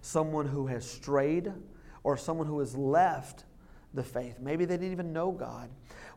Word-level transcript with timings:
someone 0.00 0.46
who 0.46 0.68
has 0.68 0.88
strayed, 0.88 1.52
or 2.04 2.16
someone 2.16 2.46
who 2.46 2.60
has 2.60 2.76
left 2.76 3.46
the 3.94 4.02
faith. 4.02 4.38
Maybe 4.40 4.64
they 4.64 4.76
didn't 4.76 4.92
even 4.92 5.12
know 5.12 5.32
God. 5.32 5.70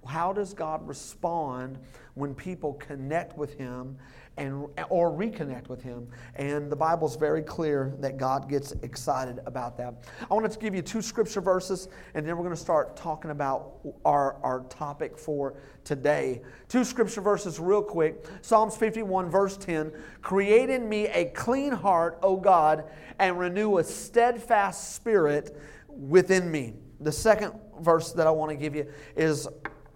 How 0.06 0.32
does 0.34 0.54
God 0.54 0.88
respond 0.88 1.80
when 2.14 2.34
people 2.34 2.74
connect 2.74 3.38
with 3.38 3.58
Him 3.58 3.98
and, 4.38 4.68
or 4.90 5.12
reconnect 5.12 5.68
with 5.68 5.82
Him? 5.82 6.08
And 6.36 6.72
the 6.72 6.76
Bible's 6.76 7.16
very 7.16 7.42
clear 7.42 7.96
that 8.00 8.18
God 8.18 8.50
gets 8.50 8.72
excited 8.84 9.40
about 9.46 9.78
that. 9.78 10.06
I 10.30 10.34
wanted 10.34 10.52
to 10.52 10.60
give 10.60 10.76
you 10.76 10.82
two 10.82 11.02
scripture 11.02 11.42
verses, 11.42 11.90
and 12.14 12.26
then 12.26 12.38
we're 12.38 12.44
going 12.44 12.56
to 12.56 12.62
start 12.62 12.96
talking 12.96 13.32
about 13.32 13.80
our, 14.06 14.36
our 14.44 14.62
topic 14.70 15.18
for 15.18 15.56
today. 15.84 16.42
Two 16.70 16.84
scripture 16.84 17.22
verses, 17.22 17.60
real 17.60 17.84
quick 17.84 18.26
Psalms 18.42 18.78
51, 18.78 19.30
verse 19.30 19.58
10 19.58 19.92
Create 20.22 20.70
in 20.70 20.88
me 20.88 21.08
a 21.08 21.26
clean 21.26 21.72
heart, 21.72 22.20
O 22.22 22.38
God, 22.38 22.86
and 23.20 23.40
renew 23.40 23.78
a 23.78 23.84
steadfast 23.84 24.96
spirit 24.96 25.58
within 25.88 26.52
me. 26.52 26.74
The 27.00 27.12
second 27.12 27.54
verse 27.82 28.12
that 28.14 28.28
I 28.28 28.32
want 28.32 28.52
to 28.52 28.56
give 28.56 28.76
you 28.76 28.88
is 29.16 29.48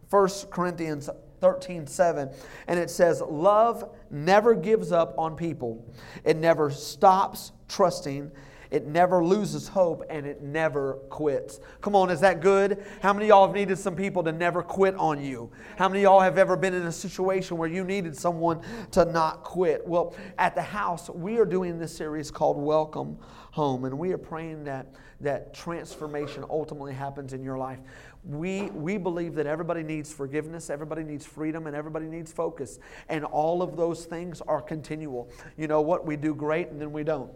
1 0.10 0.30
Corinthians 0.50 1.10
13 1.42 1.88
7. 1.88 2.30
And 2.68 2.80
it 2.80 2.90
says, 2.90 3.22
Love 3.22 3.90
never 4.10 4.56
gives 4.56 4.92
up 4.92 5.14
on 5.18 5.36
people, 5.36 5.86
it 6.24 6.38
never 6.38 6.70
stops 6.70 7.52
trusting. 7.68 8.32
It 8.72 8.86
never 8.86 9.24
loses 9.26 9.68
hope 9.68 10.04
and 10.12 10.28
it 10.28 10.44
never 10.44 10.94
quits. 11.10 11.60
Come 11.82 11.96
on, 11.96 12.12
is 12.12 12.20
that 12.22 12.40
good? 12.40 12.86
How 13.02 13.14
many 13.14 13.28
y'all 13.28 13.48
have 13.48 13.56
needed 13.56 13.80
some 13.80 13.96
people 13.96 14.24
to 14.24 14.32
never 14.32 14.62
quit 14.62 14.94
on 14.96 15.24
you? 15.24 15.50
How 15.78 15.90
many 15.90 16.04
y'all 16.04 16.20
have 16.20 16.38
ever 16.38 16.56
been 16.56 16.76
in 16.76 16.84
a 16.84 16.92
situation 16.92 17.58
where 17.58 17.68
you 17.68 17.84
needed 17.84 18.16
someone 18.16 18.62
to 18.92 19.06
not 19.06 19.44
quit? 19.44 19.88
Well, 19.88 20.16
at 20.38 20.54
the 20.54 20.62
house, 20.62 21.10
we 21.10 21.40
are 21.40 21.46
doing 21.46 21.80
this 21.80 21.96
series 21.96 22.30
called 22.30 22.58
Welcome 22.58 23.18
Home, 23.54 23.86
and 23.86 23.98
we 23.98 24.14
are 24.14 24.20
praying 24.20 24.66
that, 24.66 24.94
that 25.22 25.52
transformation 25.52 26.46
ultimately 26.48 26.94
happens 26.94 27.34
in 27.34 27.44
your 27.44 27.58
life 27.58 27.80
we, 28.30 28.70
we 28.70 28.98
believe 28.98 29.34
that 29.36 29.48
everybody 29.48 29.82
needs 29.82 30.14
forgiveness, 30.14 30.70
everybody 30.70 31.04
needs 31.04 31.26
freedom, 31.26 31.66
and 31.66 31.76
everybody 31.76 32.06
needs 32.06 32.32
focus. 32.32 32.78
And 33.10 33.26
all 33.26 33.64
of 33.64 33.76
those 33.76 34.06
things 34.06 34.40
are 34.42 34.62
continual. 34.62 35.32
You 35.58 35.68
know 35.68 35.82
what? 35.82 36.06
We 36.06 36.16
do 36.16 36.36
great 36.36 36.70
and 36.70 36.80
then 36.80 36.92
we 36.92 37.04
don't. 37.04 37.32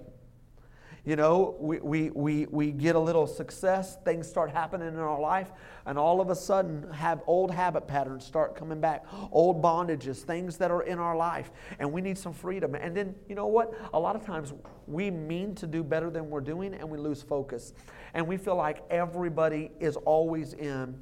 You 1.05 1.17
know, 1.17 1.57
we, 1.59 1.79
we, 1.79 2.09
we, 2.11 2.45
we 2.45 2.71
get 2.71 2.95
a 2.95 2.99
little 2.99 3.27
success, 3.27 3.97
things 4.05 4.25
start 4.25 4.51
happening 4.51 4.87
in 4.87 4.99
our 4.99 5.19
life, 5.19 5.51
and 5.85 5.97
all 5.97 6.21
of 6.21 6.29
a 6.29 6.35
sudden, 6.35 6.89
have 6.93 7.21
old 7.27 7.51
habit 7.51 7.87
patterns 7.87 8.23
start 8.23 8.55
coming 8.55 8.79
back, 8.79 9.03
old 9.29 9.61
bondages, 9.61 10.19
things 10.19 10.55
that 10.59 10.71
are 10.71 10.83
in 10.83 10.99
our 10.99 11.17
life, 11.17 11.51
and 11.79 11.91
we 11.91 11.99
need 11.99 12.17
some 12.17 12.31
freedom. 12.31 12.73
And 12.73 12.95
then, 12.95 13.15
you 13.27 13.35
know 13.35 13.47
what? 13.47 13.73
A 13.93 13.99
lot 13.99 14.15
of 14.15 14.25
times 14.25 14.53
we 14.87 15.11
mean 15.11 15.55
to 15.55 15.67
do 15.67 15.83
better 15.83 16.09
than 16.09 16.29
we're 16.29 16.39
doing, 16.39 16.73
and 16.73 16.89
we 16.89 16.97
lose 16.97 17.21
focus. 17.21 17.73
And 18.13 18.27
we 18.27 18.37
feel 18.37 18.55
like 18.55 18.83
everybody 18.89 19.71
is 19.79 19.95
always 19.97 20.53
in 20.53 20.99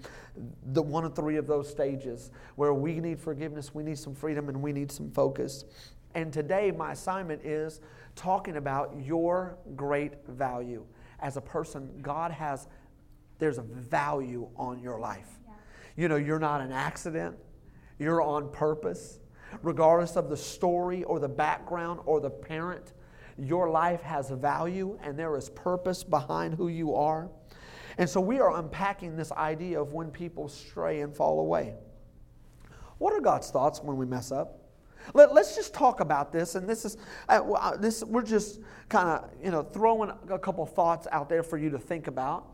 the 0.67 0.81
one 0.81 1.03
of 1.03 1.15
three 1.15 1.37
of 1.37 1.45
those 1.45 1.69
stages 1.69 2.31
where 2.55 2.73
we 2.73 2.99
need 2.99 3.19
forgiveness, 3.19 3.75
we 3.75 3.83
need 3.83 3.97
some 3.97 4.15
freedom, 4.15 4.47
and 4.47 4.61
we 4.61 4.71
need 4.71 4.91
some 4.91 5.11
focus. 5.11 5.65
And 6.15 6.31
today, 6.31 6.71
my 6.71 6.93
assignment 6.93 7.45
is 7.45 7.81
talking 8.15 8.57
about 8.57 8.93
your 9.03 9.57
great 9.75 10.25
value. 10.27 10.85
As 11.19 11.37
a 11.37 11.41
person, 11.41 11.89
God 12.01 12.31
has, 12.31 12.67
there's 13.39 13.57
a 13.57 13.63
value 13.63 14.47
on 14.55 14.79
your 14.79 14.99
life. 14.99 15.39
Yeah. 15.45 15.53
You 15.95 16.07
know, 16.07 16.15
you're 16.15 16.39
not 16.39 16.61
an 16.61 16.71
accident, 16.71 17.37
you're 17.99 18.21
on 18.21 18.49
purpose. 18.51 19.19
Regardless 19.63 20.15
of 20.15 20.29
the 20.29 20.37
story 20.37 21.03
or 21.03 21.19
the 21.19 21.27
background 21.27 21.99
or 22.05 22.21
the 22.21 22.29
parent, 22.29 22.93
your 23.41 23.69
life 23.69 24.01
has 24.01 24.29
value 24.29 24.97
and 25.03 25.17
there 25.17 25.35
is 25.35 25.49
purpose 25.49 26.03
behind 26.03 26.53
who 26.53 26.67
you 26.67 26.95
are. 26.95 27.29
And 27.97 28.09
so 28.09 28.21
we 28.21 28.39
are 28.39 28.57
unpacking 28.57 29.15
this 29.15 29.31
idea 29.31 29.81
of 29.81 29.93
when 29.93 30.11
people 30.11 30.47
stray 30.47 31.01
and 31.01 31.15
fall 31.15 31.39
away. 31.39 31.75
What 32.99 33.13
are 33.13 33.19
God's 33.19 33.49
thoughts 33.49 33.81
when 33.81 33.97
we 33.97 34.05
mess 34.05 34.31
up? 34.31 34.59
Let, 35.15 35.31
us 35.31 35.55
just 35.55 35.73
talk 35.73 35.99
about 35.99 36.31
this, 36.31 36.53
and 36.53 36.69
this 36.69 36.85
is 36.85 36.97
uh, 37.27 37.41
uh 37.41 37.75
this. 37.75 38.03
We're 38.03 38.21
just 38.21 38.61
kind 38.87 39.09
of 39.09 39.31
you 39.43 39.49
know 39.49 39.63
throwing 39.63 40.11
a 40.29 40.37
couple 40.37 40.63
thoughts 40.67 41.07
out 41.11 41.27
there 41.27 41.41
for 41.41 41.57
you 41.57 41.71
to 41.71 41.79
think 41.79 42.05
about. 42.05 42.45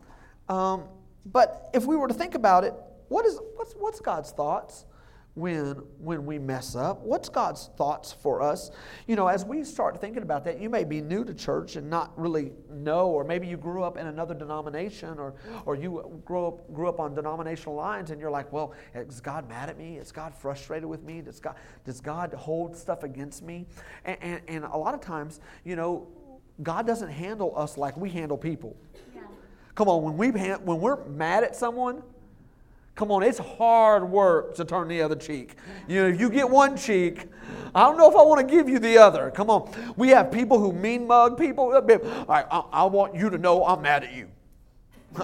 Um, 0.48 0.84
but 1.26 1.68
if 1.74 1.84
we 1.84 1.94
were 1.94 2.08
to 2.08 2.14
think 2.14 2.34
about 2.34 2.64
it, 2.64 2.72
what 3.08 3.26
is 3.26 3.38
what's 3.56 3.74
what's 3.74 4.00
God's 4.00 4.30
thoughts? 4.30 4.86
When 5.38 5.76
when 5.98 6.26
we 6.26 6.38
mess 6.38 6.74
up? 6.74 7.02
What's 7.02 7.28
god's 7.28 7.70
thoughts 7.76 8.12
for 8.12 8.42
us? 8.42 8.70
You 9.06 9.16
know 9.16 9.28
as 9.28 9.44
we 9.44 9.64
start 9.64 10.00
thinking 10.00 10.22
about 10.22 10.44
that 10.44 10.60
you 10.60 10.68
may 10.68 10.84
be 10.84 11.00
new 11.00 11.24
to 11.24 11.32
church 11.32 11.76
and 11.76 11.88
not 11.88 12.18
really 12.18 12.52
know 12.70 13.08
or 13.08 13.24
maybe 13.24 13.46
you 13.46 13.56
grew 13.56 13.82
up 13.82 13.96
in 13.96 14.06
another 14.06 14.34
denomination 14.34 15.18
or 15.18 15.34
or 15.64 15.76
you 15.76 16.20
grew 16.24 16.46
up 16.46 16.72
grew 16.74 16.88
up 16.88 17.00
on 17.00 17.14
denominational 17.14 17.74
lines 17.74 18.10
and 18.10 18.20
you're 18.20 18.30
like 18.30 18.52
well 18.52 18.74
is 18.94 19.20
god 19.20 19.48
mad 19.48 19.70
at 19.70 19.78
me? 19.78 19.96
Is 19.96 20.12
god 20.12 20.34
frustrated 20.34 20.88
with 20.88 21.02
me? 21.02 21.20
Does 21.20 21.40
god 21.40 21.54
does 21.84 22.00
god 22.00 22.34
hold 22.34 22.76
stuff 22.76 23.04
against 23.04 23.42
me? 23.42 23.66
And, 24.04 24.18
and, 24.20 24.40
and 24.48 24.64
a 24.64 24.76
lot 24.76 24.94
of 24.94 25.00
times 25.00 25.40
you 25.64 25.76
know 25.76 26.08
god 26.62 26.86
doesn't 26.86 27.10
handle 27.10 27.52
us 27.56 27.78
like 27.78 27.96
we 27.96 28.10
handle 28.10 28.36
people. 28.36 28.76
Yeah. 29.14 29.22
come 29.74 29.88
on 29.88 30.02
when 30.02 30.16
we 30.16 30.30
when 30.30 30.80
we're 30.80 31.04
mad 31.04 31.44
at 31.44 31.54
someone 31.54 32.02
Come 32.98 33.12
on, 33.12 33.22
it's 33.22 33.38
hard 33.38 34.10
work 34.10 34.56
to 34.56 34.64
turn 34.64 34.88
the 34.88 35.02
other 35.02 35.14
cheek. 35.14 35.54
You 35.86 36.02
know, 36.02 36.08
if 36.08 36.20
you 36.20 36.28
get 36.28 36.50
one 36.50 36.76
cheek, 36.76 37.28
I 37.72 37.84
don't 37.84 37.96
know 37.96 38.10
if 38.10 38.16
I 38.16 38.22
want 38.22 38.40
to 38.40 38.52
give 38.52 38.68
you 38.68 38.80
the 38.80 38.98
other. 38.98 39.30
Come 39.30 39.50
on. 39.50 39.70
We 39.96 40.08
have 40.08 40.32
people 40.32 40.58
who 40.58 40.72
mean 40.72 41.06
mug 41.06 41.38
people. 41.38 41.72
All 41.72 41.80
right, 41.80 42.44
I, 42.50 42.58
I 42.72 42.84
want 42.86 43.14
you 43.14 43.30
to 43.30 43.38
know 43.38 43.64
I'm 43.64 43.82
mad 43.82 44.02
at 44.02 44.16
you. 44.16 44.28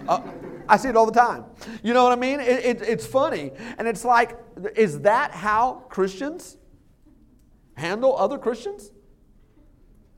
Uh, 0.07 0.21
I 0.69 0.77
see 0.77 0.89
it 0.89 0.97
all 0.97 1.05
the 1.05 1.11
time. 1.11 1.47
You 1.83 1.95
know 1.95 2.05
what 2.05 2.13
I 2.13 2.17
mean? 2.17 2.39
It, 2.39 2.65
it, 2.65 2.83
it's 2.83 3.07
funny. 3.07 3.51
And 3.77 3.89
it's 3.89 4.05
like, 4.05 4.39
is 4.77 5.01
that 5.01 5.33
how 5.33 5.83
Christians 5.89 6.57
handle 7.75 8.17
other 8.17 8.39
Christians? 8.39 8.93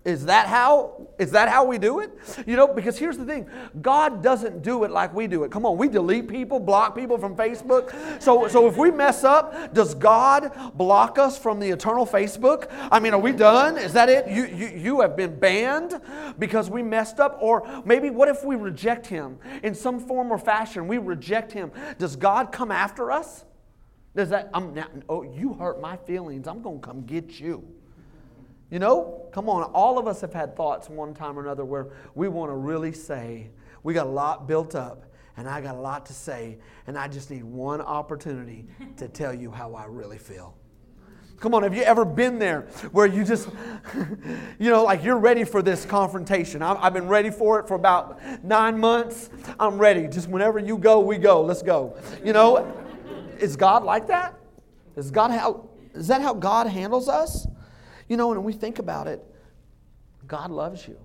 Is 0.06 0.24
that 0.26 0.46
how 0.46 1.08
is 1.18 1.32
that 1.32 1.48
how 1.48 1.64
we 1.64 1.78
do 1.78 1.98
it? 1.98 2.12
You 2.46 2.54
know, 2.54 2.68
because 2.68 2.96
here's 2.96 3.18
the 3.18 3.24
thing. 3.24 3.50
God 3.82 4.22
doesn't 4.22 4.62
do 4.62 4.84
it 4.84 4.92
like 4.92 5.12
we 5.12 5.26
do 5.26 5.42
it. 5.42 5.50
Come 5.50 5.66
on, 5.66 5.76
we 5.76 5.88
delete 5.88 6.28
people, 6.28 6.60
block 6.60 6.94
people 6.94 7.18
from 7.18 7.34
Facebook. 7.34 7.92
So 8.22 8.46
so 8.46 8.68
if 8.68 8.76
we 8.76 8.92
mess 8.92 9.24
up, 9.24 9.74
does 9.74 9.96
God 9.96 10.52
block 10.76 11.18
us 11.18 11.36
from 11.36 11.58
the 11.58 11.68
eternal 11.68 12.06
Facebook? 12.06 12.68
I 12.92 13.00
mean, 13.00 13.14
are 13.14 13.18
we 13.18 13.32
done? 13.32 13.76
Is 13.76 13.92
that 13.94 14.08
it? 14.08 14.28
You 14.28 14.46
you, 14.46 14.68
you 14.68 15.00
have 15.00 15.16
been 15.16 15.40
banned 15.40 16.00
because 16.38 16.70
we 16.70 16.84
messed 16.84 17.18
up 17.18 17.38
or 17.40 17.68
maybe 17.84 18.08
what 18.08 18.28
if 18.28 18.44
we 18.44 18.54
reject 18.54 19.08
him 19.08 19.40
in 19.64 19.74
some 19.74 19.98
form 19.98 20.30
or 20.30 20.38
fashion? 20.38 20.86
We 20.86 20.98
reject 20.98 21.50
him. 21.50 21.72
Does 21.98 22.14
God 22.14 22.52
come 22.52 22.70
after 22.70 23.10
us? 23.10 23.44
Does 24.14 24.28
that 24.28 24.50
I'm 24.54 24.72
now, 24.72 24.86
oh 25.08 25.22
you 25.22 25.54
hurt 25.54 25.80
my 25.80 25.96
feelings. 25.96 26.46
I'm 26.46 26.62
going 26.62 26.80
to 26.80 26.86
come 26.86 27.02
get 27.02 27.40
you. 27.40 27.66
You 28.70 28.80
know, 28.80 29.28
come 29.32 29.48
on, 29.48 29.62
all 29.62 29.98
of 29.98 30.08
us 30.08 30.20
have 30.22 30.32
had 30.32 30.56
thoughts 30.56 30.88
one 30.88 31.14
time 31.14 31.38
or 31.38 31.42
another 31.42 31.64
where 31.64 31.88
we 32.14 32.26
want 32.28 32.50
to 32.50 32.56
really 32.56 32.92
say, 32.92 33.50
we 33.84 33.94
got 33.94 34.06
a 34.06 34.10
lot 34.10 34.48
built 34.48 34.74
up, 34.74 35.04
and 35.36 35.48
I 35.48 35.60
got 35.60 35.76
a 35.76 35.80
lot 35.80 36.06
to 36.06 36.12
say, 36.12 36.58
and 36.88 36.98
I 36.98 37.06
just 37.06 37.30
need 37.30 37.44
one 37.44 37.80
opportunity 37.80 38.66
to 38.96 39.08
tell 39.08 39.32
you 39.32 39.50
how 39.52 39.74
I 39.74 39.84
really 39.84 40.18
feel. 40.18 40.56
Come 41.38 41.54
on, 41.54 41.62
have 41.62 41.74
you 41.74 41.82
ever 41.82 42.04
been 42.04 42.38
there 42.38 42.62
where 42.92 43.06
you 43.06 43.22
just, 43.22 43.48
you 44.58 44.70
know, 44.70 44.82
like 44.84 45.04
you're 45.04 45.18
ready 45.18 45.44
for 45.44 45.60
this 45.60 45.84
confrontation? 45.84 46.62
I've 46.62 46.94
been 46.94 47.08
ready 47.08 47.30
for 47.30 47.60
it 47.60 47.68
for 47.68 47.74
about 47.74 48.20
nine 48.42 48.78
months. 48.78 49.28
I'm 49.60 49.78
ready. 49.78 50.08
Just 50.08 50.28
whenever 50.28 50.58
you 50.58 50.78
go, 50.78 51.00
we 51.00 51.18
go. 51.18 51.42
Let's 51.42 51.62
go. 51.62 51.98
You 52.24 52.32
know, 52.32 52.74
is 53.38 53.54
God 53.54 53.84
like 53.84 54.06
that? 54.06 54.34
Is 54.96 55.10
God 55.10 55.30
how? 55.30 55.68
Is 55.94 56.08
that 56.08 56.22
how 56.22 56.32
God 56.32 56.68
handles 56.68 57.06
us? 57.06 57.46
You 58.08 58.16
know, 58.16 58.28
when 58.28 58.42
we 58.42 58.52
think 58.52 58.78
about 58.78 59.06
it, 59.06 59.24
God 60.26 60.50
loves 60.50 60.86
you. 60.86 60.98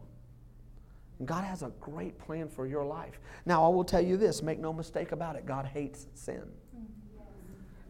God 1.25 1.44
has 1.44 1.62
a 1.62 1.71
great 1.80 2.18
plan 2.18 2.48
for 2.48 2.65
your 2.65 2.83
life. 2.83 3.19
Now, 3.45 3.63
I 3.63 3.69
will 3.69 3.83
tell 3.83 4.01
you 4.01 4.18
this 4.18 4.42
make 4.42 4.59
no 4.59 4.74
mistake 4.74 5.12
about 5.12 5.36
it 5.36 5.45
God 5.45 5.65
hates 5.65 6.07
sin. 6.13 6.44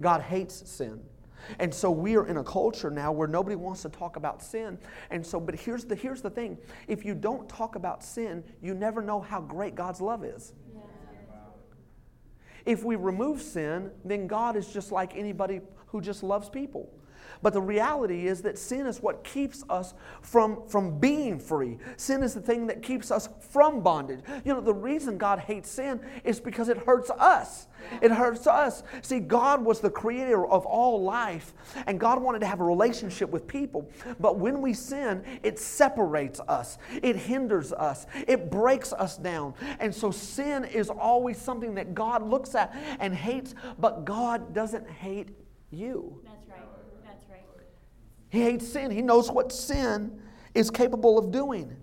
God 0.02 0.22
hates 0.22 0.69
sin. 0.69 1.00
And 1.60 1.74
so 1.74 1.90
we 1.90 2.16
are 2.18 2.28
in 2.28 2.38
a 2.38 2.44
culture 2.44 2.92
now 2.92 3.12
where 3.12 3.28
nobody 3.28 3.56
wants 3.56 3.81
to 3.84 3.90
talk 3.90 4.16
about 4.16 4.44
sin. 4.44 4.78
And 5.10 5.25
so, 5.25 5.40
but 5.40 5.56
here's 5.56 5.86
the, 5.86 5.96
here's 5.96 6.22
the 6.22 6.30
thing 6.30 6.57
if 6.88 7.06
you 7.06 7.16
don't 7.16 7.48
talk 7.50 7.75
about 7.75 8.04
sin, 8.04 8.44
you 8.62 8.74
never 8.74 9.02
know 9.02 9.19
how 9.19 9.42
great 9.42 9.75
God's 9.75 10.02
love 10.02 10.24
is. 10.24 10.54
If 12.64 12.84
we 12.84 12.96
remove 12.96 13.42
sin, 13.42 13.90
then 14.06 14.28
God 14.28 14.56
is 14.56 14.72
just 14.72 14.92
like 14.92 15.16
anybody 15.16 15.62
who 15.88 16.00
just 16.00 16.22
loves 16.22 16.48
people. 16.48 16.94
But 17.42 17.54
the 17.54 17.62
reality 17.62 18.28
is 18.28 18.42
that 18.44 18.58
sin 18.58 18.86
is 18.86 19.02
what 19.02 19.24
keeps 19.24 19.64
us 19.70 19.94
from, 20.22 20.68
from 20.68 21.00
being 21.00 21.40
free. 21.40 21.78
Sin 21.98 22.24
is 22.24 22.34
the 22.34 22.42
thing 22.42 22.68
that 22.68 22.84
keeps 22.84 23.12
us 23.12 23.30
from 23.40 23.82
bondage. 23.82 24.20
You 24.46 24.54
know, 24.54 24.62
the 24.62 24.74
reason 24.74 25.18
God 25.18 25.40
hates 25.40 25.70
sin 25.70 26.00
is 26.24 26.40
because 26.40 26.70
it 26.70 26.78
hurts 26.78 27.10
us. 27.10 27.68
It 28.02 28.12
hurts 28.12 28.48
us. 28.48 28.84
See, 29.02 29.20
God 29.20 29.64
was 29.64 29.80
the 29.80 29.90
creator 29.90 30.46
of 30.46 30.66
all 30.66 31.02
life, 31.02 31.54
and 31.88 32.00
God 32.00 32.22
wanted 32.22 32.40
to 32.40 32.46
have 32.46 32.60
a 32.60 32.64
relationship 32.64 33.30
with 33.30 33.48
people. 33.48 33.90
But 34.20 34.38
when 34.38 34.62
we 34.62 34.74
sin, 34.74 35.24
it 35.44 35.58
separates 35.58 36.40
us, 36.42 36.78
it 37.02 37.16
hinders 37.16 37.74
us, 37.74 38.06
it 38.28 38.52
breaks 38.52 38.94
us 38.94 39.18
down. 39.18 39.56
And 39.80 39.94
so 39.94 40.12
sin 40.12 40.66
is 40.66 40.90
always 40.90 41.38
something 41.38 41.76
that 41.76 41.96
God 41.96 42.22
looks 42.22 42.56
at 42.56 42.76
and 43.00 43.16
hates, 43.16 43.56
but 43.80 44.06
God 44.06 44.54
doesn't 44.54 44.90
hate 44.90 45.30
you. 45.72 46.22
That's 46.24 46.48
right. 46.50 46.60
That's 47.04 47.26
right. 47.30 47.46
He 48.31 48.42
hates 48.42 48.68
sin. 48.68 48.92
He 48.92 49.01
knows 49.01 49.30
what 49.30 49.51
sin 49.51 50.19
is 50.56 50.72
capable 50.72 51.19
of 51.19 51.31
doing. 51.31 51.75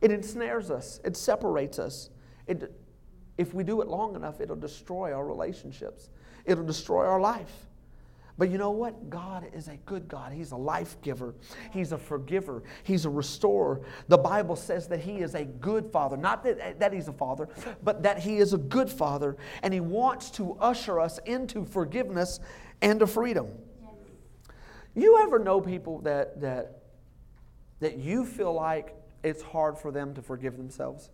It 0.00 0.10
ensnares 0.10 0.70
us, 0.70 1.00
it 1.04 1.16
separates 1.16 1.78
us. 1.78 2.08
It, 2.46 2.72
if 3.36 3.52
we 3.52 3.64
do 3.64 3.80
it 3.82 3.88
long 3.88 4.14
enough, 4.14 4.40
it'll 4.40 4.56
destroy 4.56 5.12
our 5.12 5.26
relationships, 5.26 6.10
it'll 6.44 6.64
destroy 6.64 7.04
our 7.04 7.20
life. 7.20 7.66
But 8.38 8.48
you 8.48 8.58
know 8.58 8.70
what? 8.70 9.10
God 9.10 9.46
is 9.52 9.68
a 9.68 9.76
good 9.84 10.08
God. 10.08 10.32
He's 10.32 10.52
a 10.52 10.56
life 10.56 10.96
giver. 11.02 11.34
He's 11.70 11.92
a 11.92 11.98
forgiver. 11.98 12.62
He's 12.82 13.04
a 13.04 13.10
restorer. 13.10 13.82
The 14.08 14.16
Bible 14.16 14.56
says 14.56 14.88
that 14.88 15.00
He 15.00 15.18
is 15.18 15.34
a 15.34 15.44
good 15.44 15.86
Father. 15.86 16.16
Not 16.16 16.42
that, 16.44 16.80
that 16.80 16.92
He's 16.92 17.08
a 17.08 17.12
Father, 17.12 17.48
but 17.82 18.02
that 18.02 18.18
He 18.18 18.38
is 18.38 18.54
a 18.54 18.58
good 18.58 18.88
Father. 18.88 19.36
And 19.62 19.74
He 19.74 19.80
wants 19.80 20.30
to 20.32 20.56
usher 20.60 20.98
us 20.98 21.18
into 21.26 21.64
forgiveness 21.64 22.40
and 22.80 23.00
to 23.00 23.06
freedom. 23.06 23.48
You 24.94 25.20
ever 25.22 25.38
know 25.38 25.60
people 25.60 26.00
that, 26.00 26.40
that, 26.40 26.82
that 27.80 27.98
you 27.98 28.26
feel 28.26 28.52
like 28.52 28.94
it's 29.22 29.42
hard 29.42 29.78
for 29.78 29.90
them 29.90 30.14
to 30.14 30.22
forgive 30.22 30.56
themselves? 30.56 31.10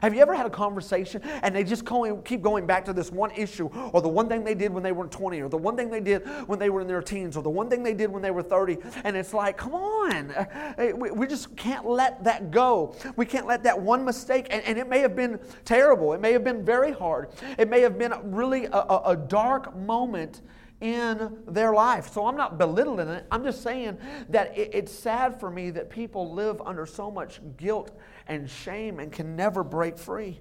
Have 0.00 0.14
you 0.14 0.22
ever 0.22 0.34
had 0.34 0.46
a 0.46 0.50
conversation 0.50 1.20
and 1.22 1.54
they 1.54 1.62
just 1.62 1.84
keep 2.24 2.40
going 2.40 2.66
back 2.66 2.86
to 2.86 2.94
this 2.94 3.12
one 3.12 3.30
issue 3.32 3.66
or 3.92 4.00
the 4.00 4.08
one 4.08 4.28
thing 4.28 4.42
they 4.42 4.54
did 4.54 4.72
when 4.72 4.82
they 4.82 4.92
were 4.92 5.06
20 5.06 5.42
or 5.42 5.50
the 5.50 5.58
one 5.58 5.76
thing 5.76 5.90
they 5.90 6.00
did 6.00 6.26
when 6.46 6.58
they 6.58 6.70
were 6.70 6.80
in 6.80 6.86
their 6.86 7.02
teens 7.02 7.36
or 7.36 7.42
the 7.42 7.50
one 7.50 7.68
thing 7.68 7.82
they 7.82 7.92
did 7.92 8.10
when 8.10 8.22
they 8.22 8.30
were 8.30 8.42
30? 8.42 8.78
And 9.04 9.14
it's 9.14 9.34
like, 9.34 9.58
come 9.58 9.74
on, 9.74 10.34
we 10.96 11.26
just 11.26 11.54
can't 11.56 11.86
let 11.86 12.24
that 12.24 12.50
go. 12.50 12.96
We 13.16 13.26
can't 13.26 13.46
let 13.46 13.62
that 13.64 13.78
one 13.78 14.04
mistake, 14.04 14.46
and, 14.50 14.78
it 14.78 14.88
may 14.88 15.00
have 15.00 15.14
been 15.14 15.38
terrible, 15.64 16.14
it 16.14 16.20
may 16.20 16.32
have 16.32 16.42
been 16.42 16.64
very 16.64 16.92
hard, 16.92 17.28
it 17.58 17.68
may 17.68 17.80
have 17.80 17.98
been 17.98 18.12
really 18.32 18.66
a 18.72 19.16
dark 19.28 19.76
moment 19.76 20.40
in 20.84 21.38
their 21.48 21.72
life. 21.72 22.12
So 22.12 22.26
I'm 22.26 22.36
not 22.36 22.58
belittling 22.58 23.08
it. 23.08 23.26
I'm 23.30 23.42
just 23.42 23.62
saying 23.62 23.96
that 24.28 24.56
it, 24.56 24.74
it's 24.74 24.92
sad 24.92 25.40
for 25.40 25.50
me 25.50 25.70
that 25.70 25.88
people 25.88 26.34
live 26.34 26.60
under 26.60 26.84
so 26.84 27.10
much 27.10 27.40
guilt 27.56 27.98
and 28.28 28.48
shame 28.48 29.00
and 29.00 29.10
can 29.10 29.34
never 29.34 29.64
break 29.64 29.96
free. 29.96 30.40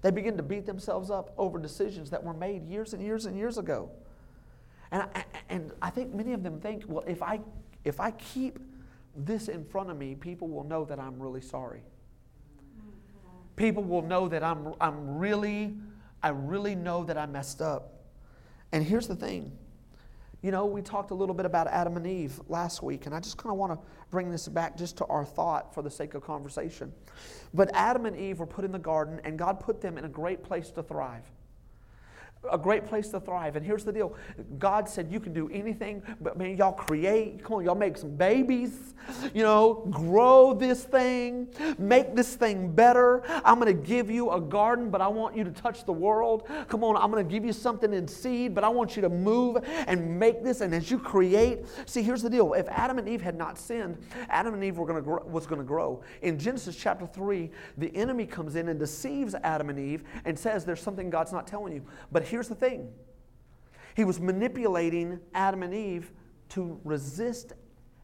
They 0.00 0.12
begin 0.12 0.36
to 0.36 0.44
beat 0.44 0.64
themselves 0.64 1.10
up 1.10 1.34
over 1.36 1.58
decisions 1.58 2.08
that 2.10 2.22
were 2.22 2.32
made 2.32 2.68
years 2.68 2.94
and 2.94 3.02
years 3.02 3.26
and 3.26 3.36
years 3.36 3.58
ago. 3.58 3.90
And 4.92 5.02
I, 5.02 5.24
and 5.48 5.72
I 5.82 5.90
think 5.90 6.14
many 6.14 6.34
of 6.34 6.44
them 6.44 6.60
think, 6.60 6.84
well, 6.86 7.02
if 7.08 7.20
I, 7.20 7.40
if 7.82 7.98
I 7.98 8.12
keep 8.12 8.60
this 9.16 9.48
in 9.48 9.64
front 9.64 9.90
of 9.90 9.96
me, 9.96 10.14
people 10.14 10.46
will 10.46 10.64
know 10.64 10.84
that 10.84 11.00
I'm 11.00 11.20
really 11.20 11.40
sorry. 11.40 11.82
People 13.56 13.82
will 13.82 14.02
know 14.02 14.28
that 14.28 14.44
I'm, 14.44 14.74
I'm 14.80 15.18
really, 15.18 15.74
I 16.22 16.28
really 16.28 16.76
know 16.76 17.02
that 17.02 17.18
I 17.18 17.26
messed 17.26 17.60
up. 17.60 18.01
And 18.72 18.84
here's 18.84 19.06
the 19.06 19.16
thing. 19.16 19.52
You 20.42 20.50
know, 20.50 20.66
we 20.66 20.82
talked 20.82 21.12
a 21.12 21.14
little 21.14 21.34
bit 21.34 21.46
about 21.46 21.68
Adam 21.68 21.96
and 21.96 22.06
Eve 22.06 22.40
last 22.48 22.82
week, 22.82 23.06
and 23.06 23.14
I 23.14 23.20
just 23.20 23.36
kind 23.36 23.52
of 23.52 23.58
want 23.58 23.72
to 23.72 23.78
bring 24.10 24.30
this 24.30 24.48
back 24.48 24.76
just 24.76 24.96
to 24.98 25.04
our 25.06 25.24
thought 25.24 25.72
for 25.72 25.82
the 25.82 25.90
sake 25.90 26.14
of 26.14 26.22
conversation. 26.22 26.92
But 27.54 27.70
Adam 27.74 28.06
and 28.06 28.16
Eve 28.16 28.40
were 28.40 28.46
put 28.46 28.64
in 28.64 28.72
the 28.72 28.78
garden, 28.78 29.20
and 29.24 29.38
God 29.38 29.60
put 29.60 29.80
them 29.80 29.98
in 29.98 30.04
a 30.04 30.08
great 30.08 30.42
place 30.42 30.70
to 30.70 30.82
thrive 30.82 31.30
a 32.50 32.58
great 32.58 32.86
place 32.86 33.08
to 33.10 33.20
thrive. 33.20 33.56
And 33.56 33.64
here's 33.64 33.84
the 33.84 33.92
deal 33.92 34.16
God 34.58 34.88
said, 34.88 35.12
You 35.12 35.20
can 35.20 35.32
do 35.32 35.48
anything, 35.50 36.02
but 36.20 36.36
man, 36.36 36.56
y'all 36.56 36.72
create, 36.72 37.44
come 37.44 37.54
on, 37.54 37.64
y'all 37.64 37.74
make 37.74 37.96
some 37.96 38.16
babies, 38.16 38.94
you 39.32 39.42
know, 39.42 39.86
grow 39.90 40.52
this 40.52 40.82
thing, 40.84 41.48
make 41.78 42.16
this 42.16 42.34
thing 42.34 42.72
better. 42.72 43.22
I'm 43.44 43.60
going 43.60 43.74
to 43.74 43.82
give 43.82 44.10
you 44.10 44.30
a 44.30 44.40
garden, 44.40 44.90
but 44.90 45.00
I 45.00 45.08
want 45.08 45.36
you 45.36 45.44
to 45.44 45.50
touch 45.50 45.84
the 45.84 45.92
world. 45.92 46.48
Come 46.68 46.82
on, 46.84 46.96
I'm 46.96 47.10
going 47.10 47.26
to 47.26 47.30
give 47.30 47.44
you 47.44 47.52
something 47.52 47.92
in 47.92 48.08
seed, 48.08 48.54
but 48.54 48.64
I 48.64 48.68
want 48.68 48.96
you 48.96 49.02
to 49.02 49.08
move 49.08 49.58
and 49.86 50.18
make 50.18 50.42
this. 50.42 50.60
And 50.60 50.74
as 50.74 50.90
you 50.90 50.98
create, 50.98 51.60
see, 51.86 52.02
here's 52.02 52.22
the 52.22 52.30
deal 52.30 52.52
if 52.54 52.68
Adam 52.68 52.98
and 52.98 53.08
Eve 53.08 53.22
had 53.22 53.36
not 53.36 53.58
sinned, 53.58 53.98
Adam 54.28 54.54
and 54.54 54.64
Eve 54.64 54.78
were 54.78 54.86
going 54.86 55.02
to 55.02 55.10
was 55.28 55.46
going 55.46 55.60
to 55.60 55.66
grow. 55.66 56.02
In 56.22 56.38
Genesis 56.38 56.76
chapter 56.76 57.06
3, 57.06 57.50
the 57.78 57.94
enemy 57.96 58.26
comes 58.26 58.56
in 58.56 58.68
and 58.68 58.78
deceives 58.78 59.34
Adam 59.42 59.70
and 59.70 59.78
Eve 59.78 60.02
and 60.24 60.38
says, 60.38 60.64
There's 60.64 60.80
something 60.80 61.10
God's 61.10 61.32
not 61.32 61.46
telling 61.46 61.72
you. 61.72 61.82
But 62.10 62.24
here's 62.32 62.48
the 62.48 62.54
thing 62.54 62.90
He 63.94 64.04
was 64.04 64.18
manipulating 64.18 65.20
Adam 65.34 65.62
and 65.62 65.74
Eve 65.74 66.10
to 66.48 66.80
resist 66.82 67.52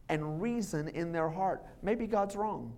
and 0.07 0.41
reason 0.41 0.87
in 0.87 1.11
their 1.11 1.29
heart. 1.29 1.65
Maybe 1.83 2.07
God's 2.07 2.35
wrong. 2.35 2.73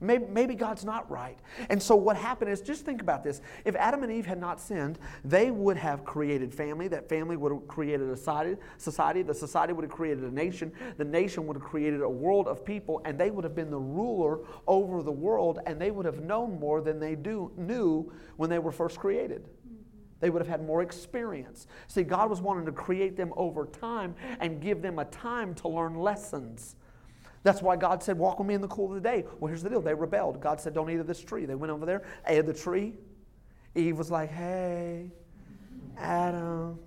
Maybe, 0.00 0.26
maybe, 0.26 0.54
God's 0.54 0.84
not 0.84 1.10
right. 1.10 1.36
And 1.70 1.82
so, 1.82 1.96
what 1.96 2.16
happened 2.16 2.52
is 2.52 2.60
just 2.60 2.84
think 2.84 3.00
about 3.00 3.24
this. 3.24 3.40
If 3.64 3.74
Adam 3.74 4.04
and 4.04 4.12
Eve 4.12 4.26
had 4.26 4.38
not 4.38 4.60
sinned, 4.60 4.96
they 5.24 5.50
would 5.50 5.76
have 5.76 6.04
created 6.04 6.54
family. 6.54 6.86
That 6.86 7.08
family 7.08 7.36
would 7.36 7.50
have 7.50 7.66
created 7.66 8.08
a 8.08 8.16
society. 8.16 9.22
The 9.22 9.34
society 9.34 9.72
would 9.72 9.84
have 9.84 9.90
created 9.90 10.22
a 10.22 10.30
nation. 10.30 10.72
The 10.98 11.04
nation 11.04 11.48
would 11.48 11.56
have 11.56 11.64
created 11.64 12.00
a 12.02 12.08
world 12.08 12.46
of 12.46 12.64
people, 12.64 13.02
and 13.04 13.18
they 13.18 13.32
would 13.32 13.42
have 13.42 13.56
been 13.56 13.70
the 13.70 13.80
ruler 13.80 14.38
over 14.68 15.02
the 15.02 15.10
world, 15.10 15.58
and 15.66 15.80
they 15.80 15.90
would 15.90 16.06
have 16.06 16.20
known 16.20 16.60
more 16.60 16.80
than 16.80 17.00
they 17.00 17.16
do, 17.16 17.50
knew 17.56 18.12
when 18.36 18.48
they 18.48 18.60
were 18.60 18.72
first 18.72 19.00
created. 19.00 19.48
They 20.20 20.30
would 20.30 20.40
have 20.40 20.48
had 20.48 20.66
more 20.66 20.82
experience. 20.82 21.66
See, 21.86 22.02
God 22.02 22.28
was 22.28 22.40
wanting 22.40 22.66
to 22.66 22.72
create 22.72 23.16
them 23.16 23.32
over 23.36 23.66
time 23.66 24.14
and 24.40 24.60
give 24.60 24.82
them 24.82 24.98
a 24.98 25.04
time 25.06 25.54
to 25.56 25.68
learn 25.68 25.94
lessons. 25.94 26.76
That's 27.44 27.62
why 27.62 27.76
God 27.76 28.02
said, 28.02 28.18
Walk 28.18 28.38
with 28.38 28.48
me 28.48 28.54
in 28.54 28.60
the 28.60 28.68
cool 28.68 28.88
of 28.88 28.94
the 28.94 29.08
day. 29.08 29.24
Well, 29.38 29.48
here's 29.48 29.62
the 29.62 29.70
deal 29.70 29.80
they 29.80 29.94
rebelled. 29.94 30.40
God 30.40 30.60
said, 30.60 30.74
Don't 30.74 30.90
eat 30.90 30.98
of 30.98 31.06
this 31.06 31.22
tree. 31.22 31.44
They 31.46 31.54
went 31.54 31.70
over 31.70 31.86
there, 31.86 32.02
ate 32.26 32.46
the 32.46 32.52
tree. 32.52 32.94
Eve 33.74 33.96
was 33.96 34.10
like, 34.10 34.30
Hey, 34.30 35.12
Adam. 35.96 36.78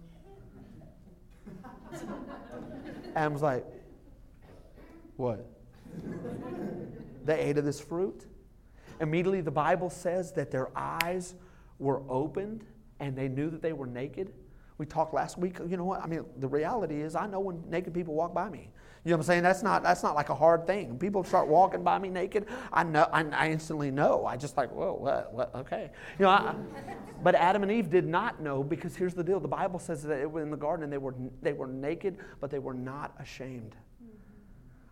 Adam 3.16 3.34
was 3.34 3.42
like, 3.42 3.66
What? 5.16 5.48
they 7.26 7.40
ate 7.40 7.58
of 7.58 7.64
this 7.64 7.80
fruit. 7.80 8.26
Immediately, 9.00 9.42
the 9.42 9.52
Bible 9.52 9.90
says 9.90 10.34
that 10.34 10.52
their 10.52 10.70
eyes 10.76 11.36
were 11.80 12.04
opened 12.10 12.66
and 13.02 13.16
they 13.16 13.28
knew 13.28 13.50
that 13.50 13.62
they 13.62 13.74
were 13.74 13.88
naked. 13.88 14.32
We 14.78 14.86
talked 14.86 15.14
last 15.14 15.38
week, 15.38 15.58
you 15.68 15.76
know 15.76 15.84
what? 15.84 16.02
I 16.02 16.08
mean, 16.08 16.24
the 16.38 16.48
reality 16.48 17.02
is 17.02 17.16
I 17.16 17.28
know 17.28 17.40
when 17.40 17.62
naked 17.70 17.94
people 17.94 18.14
walk 18.14 18.34
by 18.34 18.50
me. 18.50 18.70
You 19.04 19.10
know 19.10 19.18
what 19.18 19.24
I'm 19.24 19.28
saying? 19.28 19.44
That's 19.44 19.64
not 19.64 19.82
that's 19.82 20.04
not 20.04 20.14
like 20.14 20.30
a 20.30 20.36
hard 20.36 20.68
thing. 20.68 20.90
When 20.90 21.00
people 21.00 21.24
start 21.24 21.48
walking 21.48 21.84
by 21.84 21.98
me 21.98 22.10
naked, 22.10 22.46
I 22.72 22.84
know 22.84 23.08
I, 23.12 23.24
I 23.24 23.50
instantly 23.50 23.90
know. 23.90 24.26
I 24.28 24.38
just 24.38 24.58
like, 24.58 24.72
whoa, 24.72 24.94
what, 24.94 25.34
what 25.34 25.56
okay. 25.56 25.90
You 26.20 26.26
know, 26.26 26.30
I, 26.30 26.56
but 27.24 27.34
Adam 27.34 27.64
and 27.64 27.72
Eve 27.72 27.90
did 27.90 28.06
not 28.06 28.42
know 28.42 28.64
because 28.64 28.96
here's 28.96 29.16
the 29.16 29.24
deal. 29.24 29.40
The 29.40 29.48
Bible 29.48 29.80
says 29.80 30.04
that 30.04 30.20
it 30.20 30.32
was 30.32 30.44
in 30.44 30.52
the 30.52 30.58
garden 30.58 30.84
and 30.84 30.94
they 30.94 31.00
were 31.00 31.16
they 31.42 31.54
were 31.54 31.68
naked, 31.68 32.18
but 32.40 32.52
they 32.52 32.60
were 32.60 32.76
not 32.76 33.16
ashamed. 33.20 33.76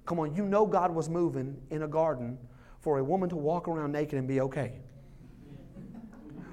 Come 0.08 0.20
on, 0.20 0.36
you 0.36 0.46
know 0.46 0.66
God 0.66 0.94
was 0.94 1.08
moving 1.08 1.56
in 1.70 1.84
a 1.84 1.88
garden 1.88 2.40
for 2.80 2.98
a 2.98 3.04
woman 3.04 3.30
to 3.30 3.36
walk 3.36 3.68
around 3.68 3.92
naked 3.92 4.18
and 4.18 4.28
be 4.28 4.42
okay 4.42 4.80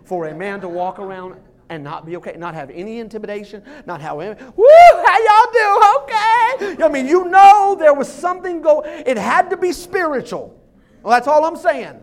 for 0.06 0.28
a 0.28 0.34
man 0.34 0.60
to 0.60 0.68
walk 0.68 0.98
around 0.98 1.34
and 1.68 1.82
not 1.82 2.06
be 2.06 2.16
okay, 2.16 2.34
not 2.36 2.54
have 2.54 2.70
any 2.70 2.98
intimidation, 3.00 3.62
not 3.86 4.00
any, 4.00 4.36
woo, 4.56 4.66
how 5.04 5.18
y'all 5.18 5.52
do? 5.52 5.82
Okay. 6.02 6.84
I 6.84 6.88
mean, 6.90 7.06
you 7.06 7.24
know 7.24 7.76
there 7.78 7.94
was 7.94 8.12
something 8.12 8.60
go. 8.60 8.82
It 8.82 9.18
had 9.18 9.50
to 9.50 9.56
be 9.56 9.72
spiritual. 9.72 10.60
Well, 11.02 11.12
that's 11.12 11.28
all 11.28 11.44
I'm 11.44 11.56
saying. 11.56 12.00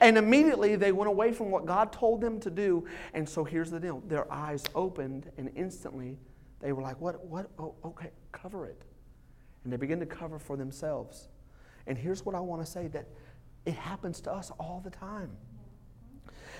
And 0.00 0.16
immediately 0.16 0.76
they 0.76 0.92
went 0.92 1.08
away 1.08 1.32
from 1.32 1.50
what 1.50 1.66
God 1.66 1.92
told 1.92 2.20
them 2.20 2.38
to 2.40 2.50
do. 2.50 2.86
And 3.14 3.28
so 3.28 3.44
here's 3.44 3.70
the 3.70 3.80
deal: 3.80 4.02
their 4.06 4.30
eyes 4.32 4.64
opened, 4.74 5.30
and 5.38 5.50
instantly 5.56 6.18
they 6.60 6.72
were 6.72 6.82
like, 6.82 7.00
"What? 7.00 7.24
What? 7.24 7.50
Oh, 7.58 7.74
okay, 7.84 8.10
cover 8.30 8.66
it." 8.66 8.82
And 9.64 9.72
they 9.72 9.76
begin 9.76 9.98
to 10.00 10.06
cover 10.06 10.38
for 10.38 10.56
themselves. 10.56 11.28
And 11.86 11.98
here's 11.98 12.24
what 12.24 12.34
I 12.34 12.40
want 12.40 12.64
to 12.64 12.70
say: 12.70 12.86
that 12.88 13.08
it 13.66 13.74
happens 13.74 14.20
to 14.22 14.32
us 14.32 14.52
all 14.58 14.80
the 14.84 14.90
time. 14.90 15.30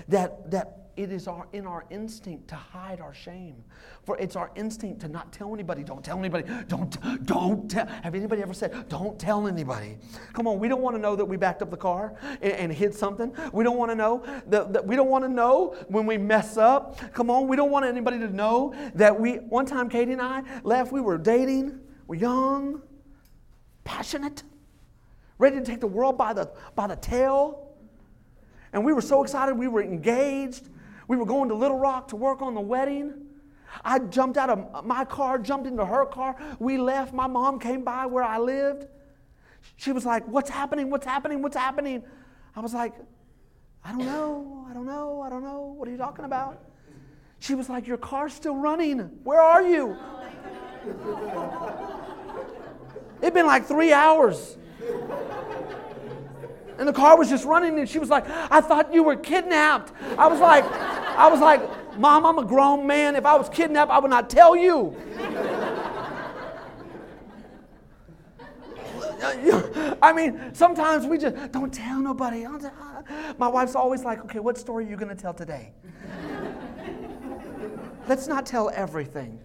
That, 0.09 0.51
that 0.51 0.89
it 0.99 1.13
is 1.13 1.29
our, 1.29 1.47
in 1.53 1.65
our 1.65 1.85
instinct 1.91 2.49
to 2.49 2.57
hide 2.57 3.01
our 3.01 3.15
shame. 3.15 3.63
For 4.03 4.19
it's 4.19 4.35
our 4.35 4.51
instinct 4.57 5.01
to 5.03 5.09
not 5.09 5.33
tell 5.33 5.55
anybody. 5.55 5.85
Don't 5.85 6.05
tell 6.05 6.19
anybody. 6.19 6.45
Don't, 6.67 7.25
don't 7.25 7.71
tell. 7.71 7.87
Have 7.87 8.17
anybody 8.17 8.43
ever 8.43 8.53
said, 8.53 8.89
don't 8.89 9.17
tell 9.17 9.47
anybody? 9.47 9.97
Come 10.33 10.49
on, 10.49 10.59
we 10.59 10.67
don't 10.67 10.83
want 10.83 10.97
to 10.97 11.01
know 11.01 11.15
that 11.15 11.25
we 11.25 11.37
backed 11.37 11.63
up 11.63 11.71
the 11.71 11.77
car 11.77 12.17
and, 12.43 12.53
and 12.53 12.73
hit 12.73 12.95
something. 12.95 13.33
We 13.53 13.63
don't 13.63 13.77
want 13.77 13.93
to 13.93 13.95
know 13.95 14.25
that, 14.49 14.73
that 14.73 14.85
we 14.85 14.97
don't 14.97 15.09
want 15.09 15.25
to 15.25 15.29
know 15.29 15.77
when 15.87 16.05
we 16.05 16.19
mess 16.19 16.57
up. 16.57 16.99
Come 17.15 17.31
on, 17.31 17.47
we 17.47 17.57
don't 17.57 17.71
want 17.71 17.87
anybody 17.87 18.19
to 18.19 18.29
know 18.29 18.75
that 18.97 19.19
we, 19.19 19.35
one 19.35 19.67
time 19.67 19.89
Katie 19.89 20.13
and 20.13 20.21
I 20.21 20.43
left, 20.65 20.91
we 20.91 21.01
were 21.01 21.17
dating, 21.17 21.79
we're 22.09 22.17
young, 22.17 22.83
passionate, 23.85 24.43
ready 25.39 25.57
to 25.57 25.65
take 25.65 25.79
the 25.79 25.87
world 25.87 26.19
by 26.19 26.33
the, 26.33 26.51
by 26.75 26.89
the 26.89 26.97
tail. 26.97 27.68
And 28.73 28.85
we 28.85 28.93
were 28.93 29.01
so 29.01 29.23
excited, 29.23 29.57
we 29.57 29.69
were 29.69 29.83
engaged. 29.83 30.69
We 31.09 31.17
were 31.17 31.25
going 31.25 31.49
to 31.49 31.55
Little 31.55 31.79
Rock 31.79 32.09
to 32.09 32.17
work 32.17 32.43
on 32.43 32.55
the 32.55 32.61
wedding. 32.61 33.15
I 33.85 33.99
jumped 33.99 34.37
out 34.37 34.51
of 34.51 34.85
my 34.85 35.05
car, 35.05 35.39
jumped 35.39 35.67
into 35.67 35.85
her 35.85 36.07
car. 36.07 36.37
We 36.59 36.79
left. 36.79 37.13
My 37.13 37.27
mom 37.27 37.59
came 37.59 37.83
by 37.83 38.07
where 38.07 38.25
I 38.25 38.39
lived. 38.39 38.87
She 39.77 39.93
was 39.93 40.05
like, 40.05 40.27
What's 40.27 40.51
happening? 40.51 40.91
What's 40.91 41.07
happening? 41.07 41.43
What's 41.43 41.57
happening? 41.57 42.03
I 42.55 42.61
was 42.61 42.75
like, 42.75 42.95
I 43.85 43.93
don't 43.93 44.05
know. 44.05 44.67
I 44.69 44.75
don't 44.75 44.87
know. 44.87 45.23
I 45.23 45.31
don't 45.31 45.43
know. 45.43 45.75
What 45.77 45.89
are 45.89 45.91
you 45.91 45.97
talking 45.97 46.25
about? 46.25 46.63
She 47.41 47.55
was 47.55 47.69
like, 47.69 47.87
Your 47.87 47.99
car's 47.99 48.33
still 48.33 48.57
running. 48.57 48.99
Where 49.23 49.41
are 49.41 49.63
you? 49.63 49.97
It'd 53.23 53.35
been 53.35 53.47
like 53.47 53.67
three 53.67 53.93
hours. 53.93 54.57
And 56.79 56.87
the 56.87 56.93
car 56.93 57.19
was 57.19 57.29
just 57.29 57.45
running, 57.45 57.79
and 57.79 57.89
she 57.89 57.99
was 57.99 58.09
like, 58.09 58.29
I 58.29 58.61
thought 58.61 58.95
you 58.95 59.03
were 59.03 59.17
kidnapped. 59.17 59.93
I 60.17 60.29
was 60.29 60.41
like, 60.41 60.65
I 60.65 61.29
was 61.29 61.41
like, 61.41 61.99
Mom, 61.99 62.25
I'm 62.25 62.39
a 62.39 62.45
grown 62.45 62.87
man. 62.87 63.17
If 63.17 63.27
I 63.27 63.37
was 63.37 63.49
kidnapped, 63.49 63.91
I 63.91 63.99
would 63.99 64.11
not 64.11 64.31
tell 64.31 64.55
you. 64.55 64.97
I 70.01 70.13
mean, 70.13 70.55
sometimes 70.55 71.05
we 71.05 71.19
just 71.19 71.51
don't 71.51 71.75
tell 71.75 72.01
nobody. 72.01 72.47
My 73.37 73.49
wife's 73.49 73.75
always 73.75 74.05
like, 74.05 74.25
okay, 74.25 74.39
what 74.39 74.57
story 74.57 74.87
are 74.87 74.89
you 74.89 74.97
going 74.97 75.15
to 75.15 75.21
tell 75.21 75.35
today? 75.35 75.73
Let's 78.07 78.29
not 78.29 78.47
tell 78.47 78.71
everything. 78.71 79.41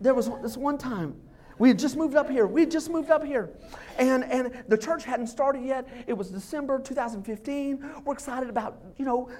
There 0.00 0.14
was 0.14 0.30
this 0.42 0.56
one 0.56 0.78
time 0.78 1.14
we 1.58 1.68
had 1.68 1.78
just 1.78 1.96
moved 1.96 2.14
up 2.14 2.30
here. 2.30 2.46
We 2.46 2.62
had 2.62 2.70
just 2.70 2.90
moved 2.90 3.10
up 3.10 3.24
here. 3.24 3.50
And, 3.98 4.24
and 4.24 4.64
the 4.68 4.78
church 4.78 5.04
hadn't 5.04 5.26
started 5.26 5.64
yet. 5.64 5.88
It 6.06 6.12
was 6.12 6.30
December 6.30 6.78
2015. 6.78 8.02
We're 8.04 8.12
excited 8.12 8.48
about, 8.48 8.80
you 8.96 9.04
know, 9.04 9.30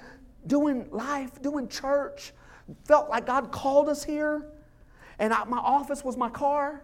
doing 0.46 0.88
life, 0.90 1.40
doing 1.42 1.68
church. 1.68 2.32
Felt 2.86 3.08
like 3.08 3.26
God 3.26 3.52
called 3.52 3.88
us 3.88 4.02
here. 4.02 4.46
And 5.18 5.32
I, 5.32 5.44
my 5.44 5.58
office 5.58 6.04
was 6.04 6.16
my 6.16 6.28
car. 6.28 6.82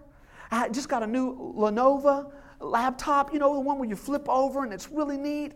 I 0.51 0.69
just 0.69 0.89
got 0.89 1.03
a 1.03 1.07
new 1.07 1.55
Lenovo 1.57 2.31
laptop, 2.61 3.33
you 3.33 3.39
know, 3.39 3.55
the 3.55 3.61
one 3.61 3.79
where 3.79 3.89
you 3.89 3.97
flip 3.97 4.29
over 4.29 4.65
and 4.65 4.73
it's 4.73 4.91
really 4.91 5.17
neat. 5.17 5.53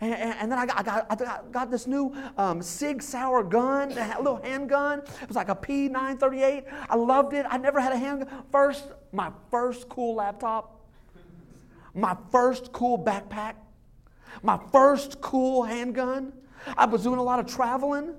And, 0.00 0.14
and, 0.14 0.52
then 0.52 0.58
I 0.58 0.66
got, 0.66 0.78
I 0.78 0.82
got, 0.82 1.06
I 1.10 1.40
got, 1.50 1.70
this 1.70 1.86
new 1.86 2.14
um, 2.36 2.60
Sig 2.62 3.02
Sauer 3.02 3.44
gun, 3.44 3.92
a 3.92 4.18
little 4.18 4.42
handgun. 4.42 5.00
It 5.22 5.28
was 5.28 5.36
like 5.36 5.48
a 5.48 5.54
P938. 5.54 6.64
I 6.90 6.96
loved 6.96 7.32
it. 7.32 7.46
I 7.48 7.58
never 7.58 7.80
had 7.80 7.92
a 7.92 7.98
handgun. 7.98 8.28
First, 8.50 8.88
my 9.12 9.30
first 9.50 9.88
cool 9.88 10.16
laptop, 10.16 10.80
my 11.94 12.16
first 12.32 12.72
cool 12.72 12.98
backpack, 12.98 13.54
my 14.42 14.58
first 14.72 15.20
cool 15.20 15.62
handgun. 15.62 16.32
I 16.76 16.86
was 16.86 17.02
doing 17.02 17.18
a 17.18 17.22
lot 17.22 17.38
of 17.38 17.46
traveling, 17.46 18.14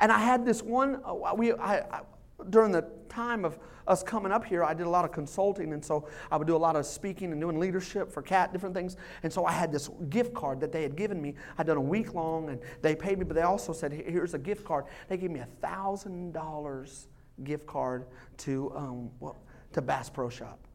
and 0.00 0.10
I 0.10 0.18
had 0.18 0.44
this 0.44 0.62
one. 0.62 1.00
Uh, 1.04 1.34
we, 1.36 1.52
I, 1.52 1.78
I, 1.78 2.00
during 2.48 2.72
the 2.72 2.88
time 3.08 3.44
of 3.44 3.58
us 3.86 4.02
coming 4.02 4.30
up 4.30 4.44
here, 4.44 4.62
I 4.62 4.72
did 4.72 4.86
a 4.86 4.90
lot 4.90 5.04
of 5.04 5.12
consulting, 5.12 5.72
and 5.72 5.84
so 5.84 6.08
I 6.30 6.36
would 6.36 6.46
do 6.46 6.56
a 6.56 6.58
lot 6.58 6.76
of 6.76 6.86
speaking 6.86 7.32
and 7.32 7.40
doing 7.40 7.58
leadership 7.58 8.10
for 8.10 8.22
CAT, 8.22 8.52
different 8.52 8.74
things. 8.74 8.96
And 9.22 9.32
so 9.32 9.44
I 9.44 9.52
had 9.52 9.72
this 9.72 9.90
gift 10.08 10.32
card 10.32 10.60
that 10.60 10.72
they 10.72 10.82
had 10.82 10.96
given 10.96 11.20
me. 11.20 11.34
I'd 11.58 11.66
done 11.66 11.76
a 11.76 11.82
week 11.82 12.14
long, 12.14 12.50
and 12.50 12.60
they 12.82 12.94
paid 12.94 13.18
me, 13.18 13.24
but 13.24 13.34
they 13.34 13.42
also 13.42 13.72
said, 13.72 13.92
"Here's 13.92 14.34
a 14.34 14.38
gift 14.38 14.64
card." 14.64 14.84
They 15.08 15.16
gave 15.16 15.30
me 15.30 15.40
a 15.40 15.48
thousand 15.60 16.32
dollars 16.32 17.08
gift 17.42 17.66
card 17.66 18.06
to 18.38 18.72
um, 18.76 19.10
well, 19.18 19.36
to 19.72 19.82
Bass 19.82 20.08
Pro 20.08 20.28
Shop. 20.28 20.66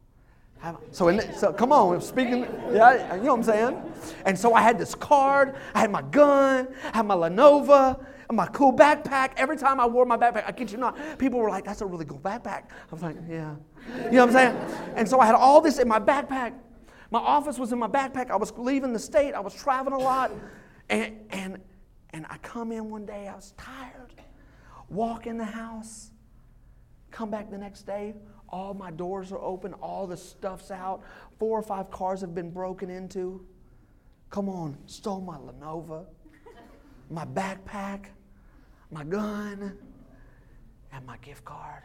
So, 0.90 1.12
the, 1.12 1.32
so 1.32 1.52
come 1.52 1.72
on, 1.72 2.00
speaking, 2.00 2.46
yeah, 2.72 3.14
you 3.14 3.22
know 3.22 3.36
what 3.36 3.38
I'm 3.38 3.42
saying? 3.44 3.82
And 4.24 4.38
so 4.38 4.54
I 4.54 4.62
had 4.62 4.78
this 4.78 4.94
card, 4.94 5.54
I 5.74 5.80
had 5.80 5.90
my 5.90 6.02
gun, 6.02 6.68
I 6.92 6.96
had 6.96 7.06
my 7.06 7.14
Lenovo, 7.14 8.04
my 8.30 8.46
cool 8.48 8.72
backpack. 8.72 9.32
Every 9.36 9.56
time 9.56 9.78
I 9.78 9.86
wore 9.86 10.04
my 10.04 10.16
backpack, 10.16 10.44
I 10.46 10.52
kid 10.52 10.72
you 10.72 10.78
not, 10.78 11.18
people 11.18 11.38
were 11.38 11.50
like, 11.50 11.64
that's 11.64 11.82
a 11.82 11.86
really 11.86 12.04
cool 12.04 12.18
backpack. 12.18 12.64
I 12.64 12.90
was 12.90 13.02
like, 13.02 13.16
yeah. 13.28 13.54
You 14.06 14.10
know 14.12 14.26
what 14.26 14.34
I'm 14.36 14.56
saying? 14.56 14.56
And 14.96 15.08
so 15.08 15.20
I 15.20 15.26
had 15.26 15.34
all 15.34 15.60
this 15.60 15.78
in 15.78 15.86
my 15.86 16.00
backpack. 16.00 16.54
My 17.10 17.20
office 17.20 17.58
was 17.58 17.72
in 17.72 17.78
my 17.78 17.86
backpack. 17.86 18.30
I 18.30 18.36
was 18.36 18.52
leaving 18.56 18.92
the 18.92 18.98
state. 18.98 19.34
I 19.34 19.40
was 19.40 19.54
traveling 19.54 19.94
a 19.94 20.02
lot. 20.02 20.32
And, 20.88 21.14
and, 21.30 21.58
and 22.10 22.26
I 22.28 22.38
come 22.38 22.72
in 22.72 22.90
one 22.90 23.06
day, 23.06 23.28
I 23.28 23.34
was 23.34 23.52
tired, 23.56 24.14
walk 24.88 25.26
in 25.26 25.36
the 25.36 25.44
house, 25.44 26.10
come 27.10 27.30
back 27.30 27.50
the 27.50 27.58
next 27.58 27.82
day, 27.82 28.14
all 28.48 28.74
my 28.74 28.90
doors 28.90 29.32
are 29.32 29.40
open, 29.40 29.72
all 29.74 30.06
the 30.06 30.16
stuff's 30.16 30.70
out, 30.70 31.02
four 31.38 31.58
or 31.58 31.62
five 31.62 31.90
cars 31.90 32.20
have 32.20 32.34
been 32.34 32.50
broken 32.50 32.90
into. 32.90 33.44
Come 34.30 34.48
on, 34.48 34.76
stole 34.86 35.20
my 35.20 35.36
Lenovo, 35.36 36.06
my 37.10 37.24
backpack, 37.24 38.06
my 38.90 39.04
gun, 39.04 39.76
and 40.92 41.06
my 41.06 41.16
gift 41.18 41.44
card. 41.44 41.82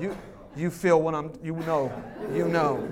you, 0.00 0.16
you 0.56 0.70
feel 0.70 1.00
what 1.00 1.14
I'm, 1.14 1.32
you 1.42 1.54
know, 1.54 1.92
you 2.32 2.48
know. 2.48 2.90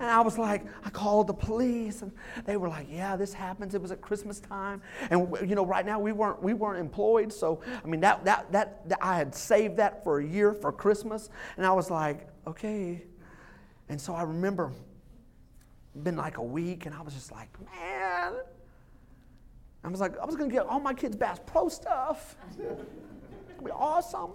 And 0.00 0.10
I 0.10 0.20
was 0.20 0.36
like, 0.38 0.64
I 0.84 0.90
called 0.90 1.26
the 1.26 1.34
police, 1.34 2.02
and 2.02 2.12
they 2.44 2.56
were 2.56 2.68
like, 2.68 2.86
"Yeah, 2.90 3.16
this 3.16 3.32
happens. 3.32 3.74
It 3.74 3.80
was 3.80 3.90
at 3.90 4.00
Christmas 4.00 4.40
time, 4.40 4.82
and 5.10 5.28
you 5.48 5.54
know, 5.54 5.64
right 5.64 5.84
now 5.86 5.98
we 5.98 6.12
weren't 6.12 6.42
we 6.42 6.54
weren't 6.54 6.78
employed, 6.78 7.32
so 7.32 7.60
I 7.82 7.86
mean 7.86 8.00
that 8.00 8.24
that 8.24 8.52
that, 8.52 8.88
that 8.88 8.98
I 9.00 9.16
had 9.16 9.34
saved 9.34 9.76
that 9.78 10.04
for 10.04 10.20
a 10.20 10.24
year 10.26 10.52
for 10.52 10.72
Christmas, 10.72 11.30
and 11.56 11.64
I 11.64 11.72
was 11.72 11.90
like, 11.90 12.28
okay, 12.46 13.04
and 13.88 14.00
so 14.00 14.14
I 14.14 14.22
remember, 14.22 14.72
been 16.02 16.16
like 16.16 16.38
a 16.38 16.42
week, 16.42 16.86
and 16.86 16.94
I 16.94 17.00
was 17.00 17.14
just 17.14 17.32
like, 17.32 17.48
man, 17.60 18.34
I 19.82 19.88
was 19.88 20.00
like, 20.00 20.18
I 20.18 20.26
was 20.26 20.36
gonna 20.36 20.52
get 20.52 20.66
all 20.66 20.80
my 20.80 20.94
kids 20.94 21.16
Bass 21.16 21.40
Pro 21.46 21.68
stuff, 21.68 22.36
it'd 22.58 23.64
be 23.64 23.70
awesome, 23.70 24.32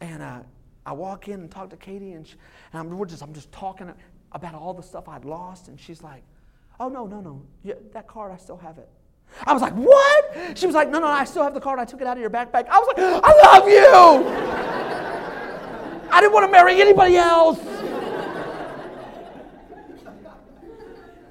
and 0.00 0.22
uh, 0.22 0.40
I 0.86 0.92
walk 0.92 1.26
in 1.26 1.40
and 1.40 1.50
talk 1.50 1.68
to 1.70 1.76
Katie, 1.76 2.12
and, 2.12 2.24
she, 2.24 2.36
and 2.72 2.80
I'm, 2.80 2.96
we're 2.96 3.06
just, 3.06 3.20
I'm 3.20 3.34
just 3.34 3.50
talking 3.50 3.92
about 4.30 4.54
all 4.54 4.72
the 4.72 4.84
stuff 4.84 5.08
I'd 5.08 5.24
lost, 5.24 5.66
and 5.66 5.80
she's 5.80 6.00
like, 6.00 6.22
"Oh 6.78 6.88
no, 6.88 7.06
no, 7.08 7.20
no, 7.20 7.42
yeah, 7.64 7.74
that 7.92 8.06
card 8.06 8.30
I 8.30 8.36
still 8.36 8.56
have 8.56 8.78
it." 8.78 8.88
I 9.44 9.52
was 9.52 9.62
like, 9.62 9.72
"What?" 9.72 10.56
She 10.56 10.64
was 10.64 10.76
like, 10.76 10.88
"No, 10.88 11.00
no, 11.00 11.08
I 11.08 11.24
still 11.24 11.42
have 11.42 11.54
the 11.54 11.60
card. 11.60 11.80
I 11.80 11.84
took 11.84 12.00
it 12.00 12.06
out 12.06 12.16
of 12.16 12.20
your 12.20 12.30
backpack." 12.30 12.68
I 12.68 12.78
was 12.78 12.86
like, 12.86 12.98
"I 13.00 13.32
love 13.42 13.68
you." 13.68 14.28
I 16.08 16.20
didn't 16.20 16.32
want 16.32 16.46
to 16.46 16.52
marry 16.52 16.80
anybody 16.80 17.16
else. 17.16 17.58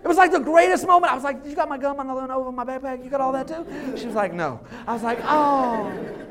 It 0.04 0.08
was 0.08 0.18
like 0.18 0.32
the 0.32 0.40
greatest 0.40 0.86
moment. 0.86 1.14
I 1.14 1.16
was 1.16 1.24
like, 1.24 1.46
"You 1.46 1.56
got 1.56 1.70
my 1.70 1.78
gum 1.78 1.98
on 2.00 2.08
the 2.08 2.34
over 2.34 2.52
my 2.52 2.66
backpack? 2.66 3.02
You 3.04 3.10
got 3.10 3.22
all 3.22 3.32
that 3.32 3.48
too?" 3.48 3.66
She 3.98 4.06
was 4.06 4.16
like, 4.16 4.34
"No." 4.34 4.60
I 4.86 4.92
was 4.94 5.02
like, 5.02 5.20
"Oh." 5.24 6.25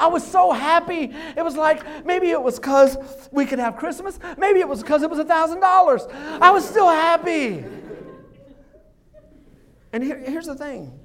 I 0.00 0.06
was 0.06 0.26
so 0.26 0.50
happy. 0.50 1.14
It 1.36 1.44
was 1.44 1.56
like 1.56 2.06
maybe 2.06 2.30
it 2.30 2.42
was 2.42 2.58
because 2.58 2.96
we 3.30 3.44
could 3.44 3.58
have 3.58 3.76
Christmas. 3.76 4.18
Maybe 4.38 4.60
it 4.60 4.68
was 4.68 4.80
because 4.80 5.02
it 5.02 5.10
was 5.10 5.18
a 5.18 5.24
$1,000. 5.24 6.10
I 6.40 6.50
was 6.50 6.66
still 6.66 6.88
happy. 6.88 7.62
And 9.92 10.02
here, 10.02 10.18
here's 10.18 10.46
the 10.46 10.54
thing 10.54 10.98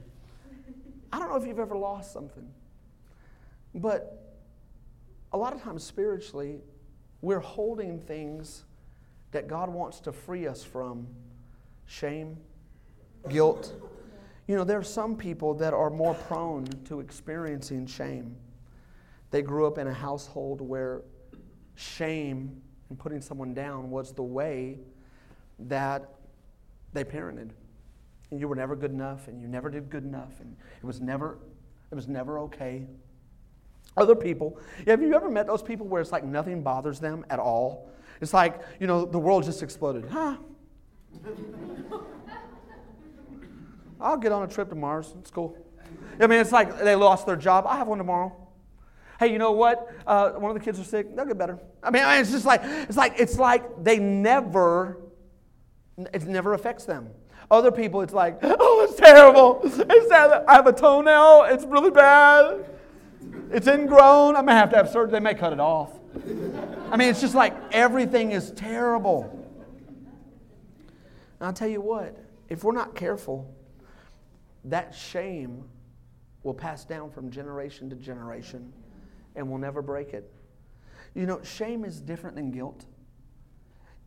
I 1.12 1.20
don't 1.20 1.30
know 1.30 1.36
if 1.36 1.46
you've 1.46 1.60
ever 1.60 1.78
lost 1.78 2.14
something, 2.14 2.48
but 3.74 4.34
a 5.34 5.38
lot 5.38 5.54
of 5.54 5.62
times 5.62 5.84
spiritually, 5.84 6.62
we're 7.22 7.40
holding 7.40 8.00
things 8.00 8.64
that 9.32 9.48
God 9.50 9.70
wants 9.70 10.00
to 10.02 10.14
free 10.14 10.48
us 10.48 10.64
from 10.64 11.08
shame, 11.86 12.38
guilt. 13.28 13.74
You 14.48 14.56
know, 14.56 14.64
there 14.64 14.78
are 14.78 14.84
some 14.84 15.18
people 15.18 15.54
that 15.56 15.74
are 15.74 15.90
more 15.90 16.14
prone 16.14 16.66
to 16.86 17.02
experiencing 17.02 17.88
shame. 17.88 18.38
They 19.36 19.42
grew 19.42 19.68
up 19.68 19.78
in 19.78 19.86
a 19.86 19.94
household 19.94 20.62
where 20.62 21.02
shame 21.76 22.62
and 22.88 22.98
putting 22.98 23.20
someone 23.20 23.54
down 23.54 23.90
was 23.90 24.14
the 24.14 24.24
way 24.24 24.80
that 25.60 26.10
they 26.94 27.04
parented. 27.04 27.50
And 28.32 28.40
you 28.40 28.48
were 28.48 28.56
never 28.56 28.78
good 28.78 28.92
enough 28.92 29.28
and 29.28 29.42
you 29.42 29.50
never 29.50 29.70
did 29.70 29.90
good 29.90 30.06
enough 30.06 30.40
and 30.40 30.56
it 30.82 30.86
was 30.86 31.02
never 31.02 31.38
it 31.92 31.96
was 31.96 32.08
never 32.08 32.40
okay. 32.44 32.88
Other 33.98 34.16
people, 34.16 34.58
have 34.88 35.02
you 35.02 35.14
ever 35.14 35.30
met 35.30 35.48
those 35.48 35.62
people 35.62 35.86
where 35.86 36.00
it's 36.00 36.14
like 36.14 36.24
nothing 36.24 36.64
bothers 36.64 37.02
them 37.02 37.26
at 37.30 37.38
all? 37.38 37.90
It's 38.22 38.34
like, 38.34 38.62
you 38.80 38.88
know, 38.88 39.04
the 39.04 39.20
world 39.20 39.44
just 39.44 39.62
exploded. 39.62 40.06
Huh? 40.10 40.38
I'll 44.00 44.16
get 44.16 44.32
on 44.32 44.44
a 44.44 44.48
trip 44.48 44.70
to 44.70 44.76
Mars. 44.76 45.14
It's 45.20 45.30
cool. 45.30 45.58
I 46.22 46.28
mean, 46.28 46.40
it's 46.40 46.54
like 46.54 46.80
they 46.80 46.96
lost 46.96 47.26
their 47.26 47.36
job. 47.36 47.66
I 47.68 47.76
have 47.76 47.90
one 47.90 47.98
tomorrow. 47.98 48.45
Hey, 49.20 49.32
you 49.32 49.38
know 49.38 49.52
what? 49.52 49.94
Uh, 50.06 50.32
one 50.32 50.52
of 50.52 50.58
the 50.58 50.64
kids 50.64 50.80
are 50.80 50.84
sick. 50.84 51.16
They'll 51.16 51.26
get 51.26 51.38
better. 51.38 51.60
I 51.82 51.90
mean, 51.90 52.04
it's 52.20 52.32
just 52.32 52.46
like 52.46 52.62
it's 52.64 52.98
like 52.98 53.14
it's 53.18 53.38
like 53.38 53.84
they 53.84 53.98
never. 53.98 54.98
It 55.98 56.24
never 56.24 56.54
affects 56.54 56.84
them. 56.84 57.10
Other 57.50 57.72
people, 57.72 58.02
it's 58.02 58.14
like, 58.14 58.40
oh, 58.44 58.88
it's 58.90 59.00
terrible. 59.00 59.62
It's 59.64 60.10
sad. 60.10 60.44
I 60.48 60.56
have 60.56 60.68
a 60.68 60.74
toenail. 60.74 61.46
It's 61.48 61.64
really 61.64 61.92
bad. 61.92 62.66
It's 63.52 63.68
ingrown. 63.68 64.36
I'm 64.36 64.46
gonna 64.46 64.60
have 64.60 64.70
to 64.72 64.78
have 64.78 64.90
surgery. 64.90 65.12
They 65.12 65.20
may 65.22 65.34
cut 65.34 65.54
it 65.54 65.60
off. 65.60 65.92
I 66.92 66.98
mean, 66.98 67.10
it's 67.10 67.22
just 67.22 67.36
like 67.36 67.56
everything 67.72 68.32
is 68.32 68.52
terrible. 68.52 69.30
And 71.40 71.48
I'll 71.48 71.54
tell 71.54 71.68
you 71.68 71.82
what, 71.82 72.18
if 72.50 72.64
we're 72.64 72.74
not 72.74 72.96
careful, 72.96 73.54
that 74.66 74.94
shame 74.94 75.64
will 76.44 76.54
pass 76.54 76.84
down 76.84 77.12
from 77.12 77.30
generation 77.30 77.90
to 77.90 77.96
generation 77.96 78.74
and 79.36 79.50
we'll 79.50 79.60
never 79.60 79.82
break 79.82 80.14
it. 80.14 80.32
You 81.14 81.26
know, 81.26 81.42
shame 81.44 81.86
is 81.86 82.02
different 82.02 82.36
than 82.36 82.52
guilt. 82.52 82.86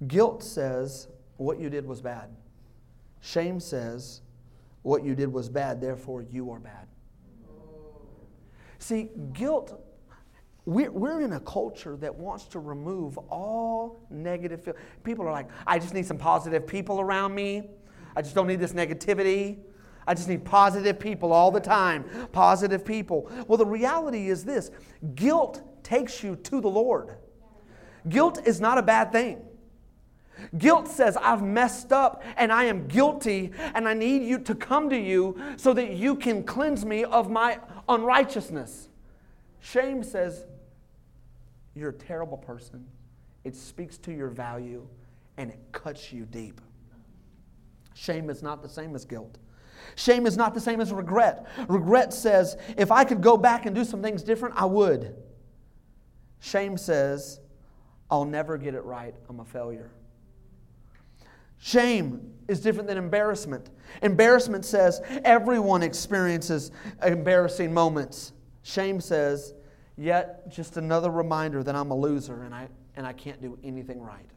Guilt 0.07 0.43
says 0.43 1.09
what 1.37 1.59
you 1.59 1.71
did 1.71 1.87
was 1.87 2.01
bad. 2.01 2.31
Shame 3.21 3.61
says 3.61 4.23
what 4.83 5.05
you 5.05 5.15
did 5.15 5.33
was 5.33 5.49
bad, 5.49 5.81
therefore 5.81 6.23
you 6.23 6.51
are 6.51 6.61
bad. 6.61 6.87
See, 8.79 9.11
guilt, 9.33 9.81
we're, 10.65 10.91
we're 10.91 11.21
in 11.23 11.33
a 11.33 11.41
culture 11.41 11.97
that 11.97 12.15
wants 12.15 12.45
to 12.45 12.59
remove 12.61 13.19
all 13.31 14.07
negative. 14.11 14.69
People 15.03 15.27
are 15.27 15.33
like, 15.33 15.49
I 15.67 15.79
just 15.79 15.95
need 15.95 16.07
some 16.07 16.19
positive 16.19 16.67
people 16.67 17.01
around 17.01 17.35
me. 17.35 17.71
I 18.15 18.23
just 18.23 18.35
don't 18.35 18.47
need 18.47 18.61
this 18.61 18.73
negativity. 18.73 19.59
I 20.09 20.15
just 20.15 20.27
need 20.27 20.43
positive 20.43 20.99
people 20.99 21.35
all 21.35 21.51
the 21.51 21.61
time. 21.61 22.05
Positive 22.33 22.83
people. 22.83 23.31
Well, 23.47 23.59
the 23.59 23.67
reality 23.67 24.31
is 24.31 24.43
this 24.43 24.71
guilt 25.15 25.63
takes 25.85 26.25
you 26.25 26.35
to 26.35 26.63
the 26.63 26.69
Lord. 26.69 27.17
Guilt 28.09 28.41
is 28.47 28.59
not 28.59 28.79
a 28.79 28.83
bad 28.83 29.13
thing. 29.13 29.43
Guilt 30.57 30.89
says, 30.89 31.19
I've 31.19 31.43
messed 31.43 31.93
up 31.93 32.23
and 32.39 32.51
I 32.51 32.65
am 32.65 32.87
guilty, 32.87 33.53
and 33.75 33.87
I 33.87 33.93
need 33.93 34.23
you 34.23 34.39
to 34.39 34.55
come 34.55 34.89
to 34.89 34.97
you 34.97 35.39
so 35.59 35.75
that 35.75 35.93
you 35.93 36.17
can 36.17 36.43
cleanse 36.43 36.87
me 36.87 37.05
of 37.05 37.29
my 37.29 37.59
unrighteousness. 37.87 38.89
Shame 39.61 40.03
says, 40.03 40.47
You're 41.75 41.91
a 41.91 41.93
terrible 41.93 42.39
person. 42.39 42.87
It 43.45 43.55
speaks 43.55 43.99
to 43.99 44.13
your 44.13 44.29
value 44.29 44.87
and 45.37 45.51
it 45.51 45.59
cuts 45.73 46.15
you 46.15 46.25
deep. 46.25 46.63
Shame 47.93 48.31
is 48.31 48.43
not 48.43 48.63
the 48.63 48.69
same 48.71 48.95
as 48.95 49.05
guilt. 49.05 49.37
Shame 49.95 50.27
is 50.27 50.37
not 50.37 50.55
the 50.55 50.61
same 50.61 50.81
as 50.81 50.93
regret. 50.93 51.47
Regret 51.69 52.13
says, 52.13 52.57
if 52.77 52.91
I 52.91 53.05
could 53.05 53.21
go 53.21 53.37
back 53.37 53.67
and 53.67 53.75
do 53.75 53.85
some 53.85 54.03
things 54.03 54.23
different, 54.23 54.55
I 54.57 54.65
would. 54.65 55.15
Shame 56.41 56.77
says, 56.77 57.41
I'll 58.11 58.25
never 58.25 58.57
get 58.57 58.75
it 58.75 58.85
right. 58.85 59.15
I'm 59.29 59.41
a 59.41 59.45
failure. 59.45 59.91
Shame 61.59 62.33
is 62.47 62.61
different 62.61 62.89
than 62.89 62.97
embarrassment. 62.97 63.71
Embarrassment 64.03 64.65
says 64.65 65.01
everyone 65.25 65.83
experiences 65.83 66.71
embarrassing 67.03 67.75
moments. 67.75 68.33
Shame 68.63 69.01
says, 69.01 69.55
yet 69.97 70.49
just 70.51 70.77
another 70.77 71.11
reminder 71.11 71.63
that 71.63 71.75
I'm 71.75 71.91
a 71.91 71.97
loser 71.97 72.45
and 72.45 72.55
I, 72.55 72.69
and 72.97 73.07
I 73.07 73.13
can't 73.13 73.43
do 73.43 73.59
anything 73.65 74.01
right. 74.01 74.31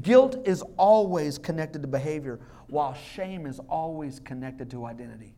Guilt 0.00 0.46
is 0.46 0.62
always 0.76 1.38
connected 1.38 1.82
to 1.82 1.88
behavior, 1.88 2.40
while 2.68 2.94
shame 2.94 3.46
is 3.46 3.60
always 3.68 4.20
connected 4.20 4.70
to 4.70 4.86
identity. 4.86 5.34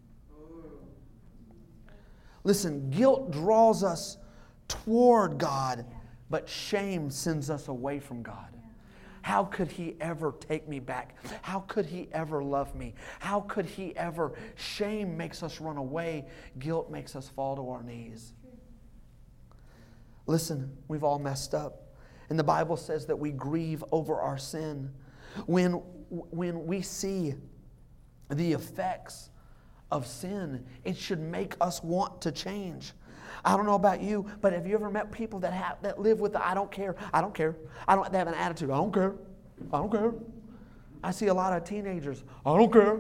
Listen, 2.45 2.91
guilt 2.91 3.33
draws 3.33 3.83
us 3.83 4.19
toward 4.69 5.39
God, 5.39 5.85
but 6.31 6.49
shame 6.49 7.11
sends 7.11 7.51
us 7.51 7.69
away 7.69 7.99
from 7.99 8.23
God. 8.23 8.57
How 9.23 9.43
could 9.43 9.73
he 9.73 9.97
ever 10.01 10.33
take 10.39 10.69
me 10.69 10.79
back? 10.79 11.17
How 11.43 11.59
could 11.61 11.87
he 11.87 12.09
ever 12.13 12.45
love 12.45 12.77
me? 12.77 12.95
How 13.19 13.41
could 13.41 13.67
he 13.67 13.97
ever? 13.97 14.35
Shame 14.55 15.17
makes 15.17 15.43
us 15.43 15.61
run 15.61 15.77
away, 15.77 16.27
guilt 16.61 16.93
makes 16.93 17.17
us 17.17 17.29
fall 17.29 17.57
to 17.57 17.69
our 17.69 17.83
knees. 17.83 18.35
Listen, 20.29 20.77
we've 20.87 21.03
all 21.03 21.19
messed 21.19 21.55
up. 21.55 21.86
And 22.29 22.39
the 22.39 22.45
Bible 22.45 22.77
says 22.77 23.07
that 23.07 23.17
we 23.17 23.31
grieve 23.31 23.85
over 23.93 24.21
our 24.21 24.39
sin. 24.39 24.91
When, 25.47 25.73
when 26.11 26.67
we 26.67 26.83
see 26.83 27.35
the 28.31 28.53
effects 28.53 29.31
of 29.91 30.07
sin, 30.07 30.65
it 30.85 30.97
should 30.97 31.21
make 31.21 31.55
us 31.61 31.83
want 31.83 32.21
to 32.23 32.33
change. 32.33 32.93
I 33.45 33.57
don't 33.57 33.67
know 33.67 33.75
about 33.75 34.03
you, 34.03 34.27
but 34.41 34.53
have 34.53 34.67
you 34.67 34.75
ever 34.75 34.91
met 34.91 35.13
people 35.13 35.39
that 35.41 35.53
have 35.53 35.81
that 35.83 36.01
live 36.01 36.21
with 36.21 36.33
the 36.33 36.45
I 36.45 36.55
don't 36.55 36.71
care, 36.71 36.97
I 37.13 37.21
don't 37.21 37.35
care, 37.35 37.57
I 37.87 37.95
don't 37.95 38.11
they 38.11 38.19
have 38.19 38.29
an 38.29 38.35
attitude, 38.35 38.71
I 38.71 38.77
don't 38.77 38.93
care, 38.93 39.15
I 39.73 39.79
don't 39.79 39.93
care. 39.93 40.15
I 41.05 41.11
see 41.13 41.27
a 41.27 41.35
lot 41.35 41.53
of 41.53 41.63
teenagers, 41.63 42.25
I 42.45 42.57
don't 42.57 42.73
care. 42.73 42.99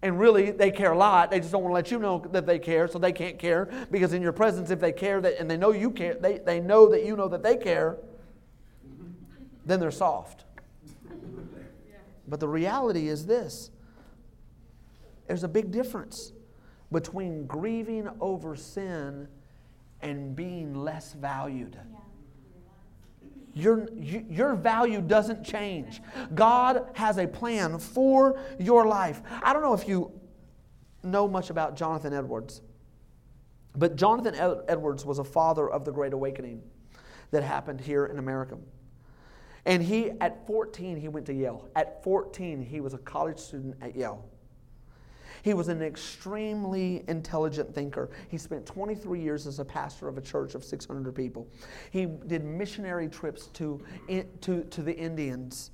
And 0.00 0.18
really, 0.18 0.52
they 0.52 0.70
care 0.70 0.92
a 0.92 0.96
lot. 0.96 1.30
They 1.30 1.40
just 1.40 1.50
don't 1.50 1.62
want 1.62 1.72
to 1.72 1.74
let 1.74 1.90
you 1.90 1.98
know 1.98 2.24
that 2.30 2.46
they 2.46 2.60
care, 2.60 2.86
so 2.86 3.00
they 3.00 3.10
can't 3.10 3.36
care. 3.36 3.68
Because 3.90 4.12
in 4.12 4.22
your 4.22 4.32
presence, 4.32 4.70
if 4.70 4.78
they 4.78 4.92
care 4.92 5.20
that, 5.20 5.40
and 5.40 5.50
they 5.50 5.56
know 5.56 5.72
you 5.72 5.90
care, 5.90 6.14
they, 6.14 6.38
they 6.38 6.60
know 6.60 6.88
that 6.90 7.04
you 7.04 7.16
know 7.16 7.26
that 7.26 7.42
they 7.42 7.56
care, 7.56 7.96
then 9.68 9.78
they're 9.78 9.90
soft. 9.90 10.44
But 12.26 12.40
the 12.40 12.48
reality 12.48 13.08
is 13.08 13.26
this 13.26 13.70
there's 15.26 15.44
a 15.44 15.48
big 15.48 15.70
difference 15.70 16.32
between 16.90 17.46
grieving 17.46 18.08
over 18.20 18.56
sin 18.56 19.28
and 20.00 20.34
being 20.34 20.74
less 20.74 21.12
valued. 21.12 21.76
Your, 23.52 23.88
your 23.92 24.54
value 24.54 25.00
doesn't 25.00 25.44
change. 25.44 26.00
God 26.34 26.88
has 26.94 27.18
a 27.18 27.26
plan 27.26 27.78
for 27.78 28.40
your 28.58 28.86
life. 28.86 29.20
I 29.42 29.52
don't 29.52 29.62
know 29.62 29.74
if 29.74 29.88
you 29.88 30.12
know 31.02 31.26
much 31.28 31.50
about 31.50 31.76
Jonathan 31.76 32.14
Edwards, 32.14 32.62
but 33.76 33.96
Jonathan 33.96 34.34
Edwards 34.68 35.04
was 35.04 35.18
a 35.18 35.24
father 35.24 35.68
of 35.68 35.84
the 35.84 35.90
Great 35.90 36.12
Awakening 36.12 36.62
that 37.32 37.42
happened 37.42 37.80
here 37.80 38.06
in 38.06 38.18
America. 38.18 38.56
And 39.64 39.82
he, 39.82 40.12
at 40.20 40.46
14, 40.46 40.96
he 40.96 41.08
went 41.08 41.26
to 41.26 41.34
Yale. 41.34 41.68
At 41.76 42.02
14, 42.02 42.62
he 42.62 42.80
was 42.80 42.94
a 42.94 42.98
college 42.98 43.38
student 43.38 43.76
at 43.82 43.94
Yale. 43.96 44.24
He 45.42 45.54
was 45.54 45.68
an 45.68 45.82
extremely 45.82 47.04
intelligent 47.08 47.74
thinker. 47.74 48.10
He 48.28 48.38
spent 48.38 48.66
23 48.66 49.20
years 49.20 49.46
as 49.46 49.60
a 49.60 49.64
pastor 49.64 50.08
of 50.08 50.18
a 50.18 50.20
church 50.20 50.54
of 50.54 50.64
600 50.64 51.14
people. 51.14 51.46
He 51.90 52.06
did 52.06 52.44
missionary 52.44 53.08
trips 53.08 53.46
to, 53.54 53.80
to, 54.40 54.64
to 54.64 54.82
the 54.82 54.96
Indians. 54.96 55.70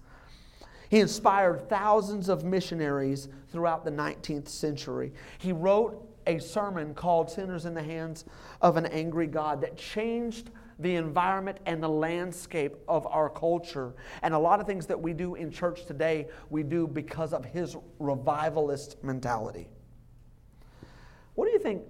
He 0.91 1.01
inspired 1.01 1.69
thousands 1.69 2.29
of 2.29 2.45
missionaries 2.45 3.29
throughout 3.51 3.85
the 3.85 3.91
19th 3.91 4.49
century. 4.49 5.13
He 5.39 5.53
wrote 5.53 6.09
a 6.27 6.39
sermon 6.39 6.95
called 6.95 7.31
Sinners 7.31 7.65
in 7.65 7.75
the 7.75 7.83
Hands 7.83 8.25
of 8.61 8.77
an 8.77 8.87
Angry 8.87 9.27
God 9.27 9.61
that 9.63 9.77
changed 9.77 10.51
the 10.79 10.97
environment 10.97 11.59
and 11.67 11.83
the 11.83 11.89
landscape 11.89 12.77
of 12.89 13.07
our 13.07 13.29
culture. 13.31 13.95
And 14.23 14.35
a 14.35 14.39
lot 14.39 14.61
of 14.61 14.67
things 14.67 14.87
that 14.87 15.01
we 15.01 15.13
do 15.13 15.35
in 15.35 15.51
church 15.51 15.87
today, 15.87 16.29
we 16.51 16.63
do 16.63 16.87
because 16.87 17.33
of 17.33 17.45
his 17.45 17.77
revivalist 17.99 19.03
mentality. 19.03 19.69
What 21.35 21.47
do 21.47 21.53
you 21.53 21.59
think? 21.59 21.83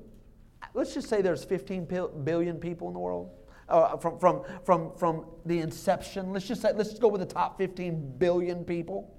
Let's 0.75 0.95
just 0.95 1.09
say 1.09 1.23
there's 1.23 1.45
15 1.45 1.87
billion 2.25 2.59
people 2.59 2.89
in 2.89 2.95
the 2.95 3.01
world. 3.01 3.31
Uh, 3.67 3.97
from, 3.97 4.19
from, 4.19 4.43
from, 4.65 4.93
from 4.97 5.25
the 5.47 5.61
inception, 5.61 6.33
let's 6.35 6.47
just 6.47 6.61
say, 6.61 6.73
let's 6.75 6.91
just 6.91 7.01
go 7.01 7.09
with 7.09 7.23
the 7.23 7.27
top 7.27 7.57
15 7.57 8.19
billion 8.19 8.63
people. 8.63 9.11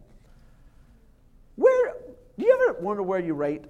Where, 1.55 1.93
do 2.37 2.45
you 2.45 2.53
ever 2.53 2.79
wonder 2.79 3.01
where 3.01 3.19
you 3.19 3.33
rate? 3.33 3.63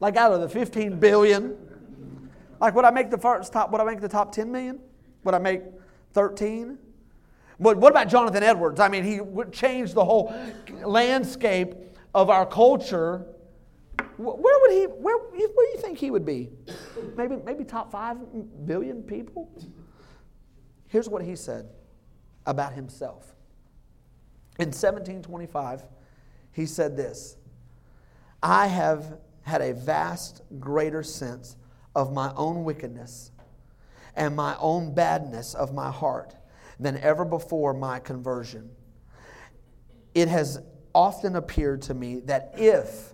Like 0.00 0.16
out 0.16 0.32
of 0.32 0.40
the 0.40 0.48
15 0.48 0.98
billion? 0.98 1.56
Like 2.60 2.74
would 2.74 2.84
I 2.84 2.90
make 2.90 3.10
the 3.10 3.18
first 3.18 3.52
top, 3.52 3.70
would 3.70 3.80
I 3.80 3.84
make 3.84 4.00
the 4.00 4.08
top 4.08 4.32
10 4.32 4.50
million? 4.50 4.80
Would 5.26 5.34
I 5.34 5.38
make 5.38 5.62
13? 6.12 6.78
But 7.58 7.78
what 7.78 7.90
about 7.90 8.08
Jonathan 8.08 8.44
Edwards? 8.44 8.78
I 8.78 8.88
mean, 8.88 9.02
he 9.02 9.20
changed 9.50 9.94
the 9.94 10.04
whole 10.04 10.32
landscape 10.84 11.74
of 12.14 12.30
our 12.30 12.46
culture. 12.46 13.26
Where 14.18 14.60
would 14.60 14.70
he, 14.70 14.84
where, 14.84 15.18
where 15.18 15.66
do 15.66 15.72
you 15.72 15.78
think 15.78 15.98
he 15.98 16.12
would 16.12 16.24
be? 16.24 16.50
Maybe, 17.16 17.36
maybe 17.44 17.64
top 17.64 17.90
five 17.90 18.18
billion 18.66 19.02
people? 19.02 19.50
Here's 20.86 21.08
what 21.08 21.22
he 21.22 21.34
said 21.34 21.70
about 22.46 22.72
himself. 22.72 23.34
In 24.60 24.68
1725, 24.68 25.82
he 26.52 26.66
said 26.66 26.96
this 26.96 27.36
I 28.42 28.68
have 28.68 29.18
had 29.42 29.60
a 29.60 29.74
vast 29.74 30.42
greater 30.60 31.02
sense 31.02 31.56
of 31.96 32.12
my 32.12 32.32
own 32.36 32.62
wickedness 32.62 33.32
and 34.16 34.34
my 34.34 34.56
own 34.58 34.94
badness 34.94 35.54
of 35.54 35.74
my 35.74 35.90
heart 35.90 36.34
than 36.80 36.98
ever 36.98 37.24
before 37.24 37.74
my 37.74 37.98
conversion. 37.98 38.70
It 40.14 40.28
has 40.28 40.60
often 40.94 41.36
appeared 41.36 41.82
to 41.82 41.94
me 41.94 42.20
that 42.20 42.54
if 42.56 43.12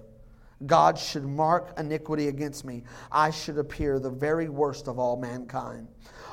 God 0.66 0.96
should 0.96 1.24
mark 1.24 1.74
iniquity 1.78 2.28
against 2.28 2.64
me, 2.64 2.84
I 3.10 3.30
should 3.30 3.58
appear 3.58 3.98
the 3.98 4.10
very 4.10 4.48
worst 4.48 4.86
of 4.86 4.98
all 4.98 5.16
mankind. 5.16 5.88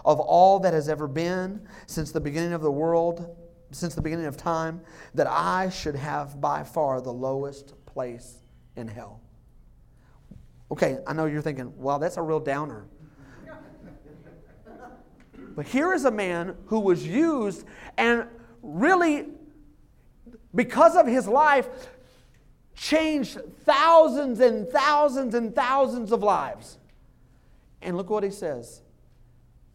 Of 0.05 0.19
all 0.19 0.59
that 0.59 0.73
has 0.73 0.87
ever 0.87 1.07
been 1.07 1.67
since 1.87 2.11
the 2.11 2.21
beginning 2.21 2.53
of 2.53 2.61
the 2.61 2.71
world, 2.71 3.35
since 3.71 3.95
the 3.95 4.01
beginning 4.01 4.27
of 4.27 4.37
time, 4.37 4.81
that 5.15 5.27
I 5.27 5.69
should 5.69 5.95
have 5.95 6.39
by 6.39 6.63
far 6.63 7.01
the 7.01 7.11
lowest 7.11 7.73
place 7.85 8.37
in 8.75 8.87
hell. 8.87 9.21
Okay, 10.71 10.99
I 11.07 11.13
know 11.13 11.25
you're 11.25 11.41
thinking, 11.41 11.75
wow, 11.77 11.97
that's 11.97 12.17
a 12.17 12.21
real 12.21 12.39
downer. 12.39 12.85
But 15.59 15.67
here 15.67 15.93
is 15.93 16.05
a 16.05 16.11
man 16.11 16.55
who 16.67 16.79
was 16.79 17.05
used 17.05 17.65
and 17.97 18.23
really, 18.61 19.25
because 20.55 20.95
of 20.95 21.05
his 21.05 21.27
life, 21.27 21.67
changed 22.75 23.37
thousands 23.65 24.39
and 24.39 24.69
thousands 24.69 25.35
and 25.35 25.53
thousands 25.53 26.13
of 26.13 26.23
lives. 26.23 26.77
And 27.81 27.97
look 27.97 28.09
what 28.09 28.23
he 28.23 28.29
says 28.29 28.83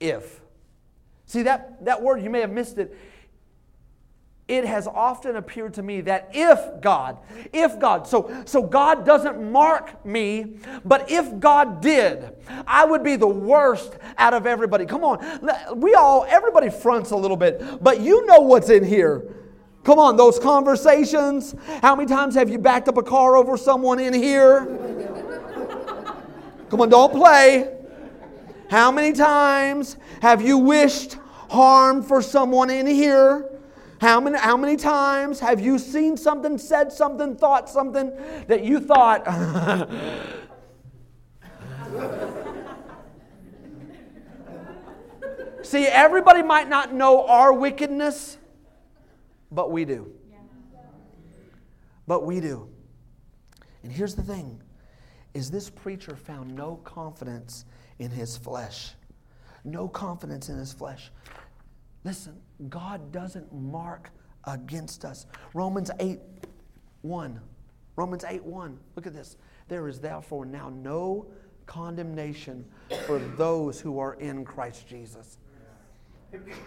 if. 0.01 0.41
See, 1.27 1.43
that, 1.43 1.85
that 1.85 2.01
word, 2.01 2.23
you 2.23 2.31
may 2.31 2.41
have 2.41 2.51
missed 2.51 2.79
it 2.79 2.97
it 4.47 4.67
has 4.67 4.87
often 4.87 5.37
appeared 5.37 5.73
to 5.75 5.83
me 5.83 6.03
that 6.03 6.29
if 6.35 6.83
God, 6.83 7.19
if 7.53 7.81
God, 7.81 8.07
so, 8.07 8.43
so 8.45 8.63
God 8.63 9.07
doesn't 9.07 9.51
mark 9.51 10.05
me, 10.05 10.59
but 10.85 11.11
if 11.11 11.41
God 11.41 11.81
did, 11.81 12.31
I 12.67 12.85
would 12.85 13.03
be 13.03 13.17
the 13.17 13.27
worst 13.27 13.97
out 14.19 14.35
of 14.35 14.47
everybody. 14.47 14.85
Come 14.85 15.03
on, 15.03 15.51
we 15.77 15.95
all, 15.95 16.27
everybody 16.29 16.69
fronts 16.69 17.11
a 17.11 17.17
little 17.17 17.39
bit, 17.39 17.83
but 17.83 18.01
you 18.01 18.27
know 18.27 18.41
what's 18.41 18.69
in 18.69 18.85
here. 18.85 19.35
Come 19.83 19.99
on, 19.99 20.17
those 20.17 20.39
conversations. 20.39 21.55
How 21.81 21.97
many 21.97 22.09
times 22.09 22.35
have 22.35 22.51
you 22.51 22.59
backed 22.59 22.89
up 22.89 22.99
a 22.99 23.03
car 23.03 23.37
over 23.37 23.57
someone 23.57 23.99
in 23.99 24.13
here? 24.13 24.67
Come 26.69 26.83
on, 26.83 26.91
don't 26.91 27.13
play. 27.13 27.71
How 28.71 28.91
many 28.91 29.13
times 29.13 29.97
have 30.21 30.43
you 30.43 30.59
wished 30.59 31.17
harm 31.49 32.03
for 32.03 32.21
someone 32.21 32.69
in 32.69 32.87
here? 32.87 33.54
How 34.01 34.21
many, 34.21 34.39
how 34.39 34.57
many 34.57 34.77
times 34.77 35.41
have 35.41 35.61
you 35.61 35.79
seen 35.79 36.17
something, 36.17 36.59
said 36.59 36.93
something, 36.93 37.37
thought 37.37 37.71
something 37.71 38.13
that 38.49 38.65
you 38.65 38.81
thought, 38.81 39.27
See, 45.65 45.87
everybody 45.87 46.43
might 46.43 46.69
not 46.69 46.93
know 46.93 47.27
our 47.27 47.51
wickedness, 47.51 48.37
but 49.51 49.71
we 49.71 49.87
do. 49.87 50.13
But 52.07 52.27
we 52.27 52.39
do. 52.39 52.69
And 53.83 53.91
here's 53.91 54.15
the 54.15 54.23
thing 54.23 54.61
is 55.33 55.51
this 55.51 55.71
preacher 55.71 56.17
found 56.17 56.55
no 56.55 56.77
confidence 56.85 57.65
in 57.99 58.11
his 58.11 58.37
flesh. 58.37 58.93
No 59.65 59.89
confidence 59.89 60.51
in 60.51 60.59
his 60.59 60.73
flesh. 60.73 61.11
Listen, 62.05 62.35
God 62.69 63.11
doesn't 63.13 63.53
mark 63.53 64.11
against 64.45 65.05
us. 65.05 65.27
Romans 65.55 65.91
8 65.99 66.21
1. 67.03 67.41
Romans 67.97 68.25
8 68.27 68.45
1. 68.45 68.79
Look 68.97 69.07
at 69.07 69.15
this. 69.15 69.37
There 69.69 69.89
is 69.89 70.01
therefore 70.01 70.45
now 70.45 70.69
no 70.69 71.27
condemnation 71.67 72.65
for 73.07 73.19
those 73.19 73.81
who 73.81 73.99
are 73.99 74.15
in 74.15 74.45
Christ 74.45 74.87
Jesus. 74.87 75.39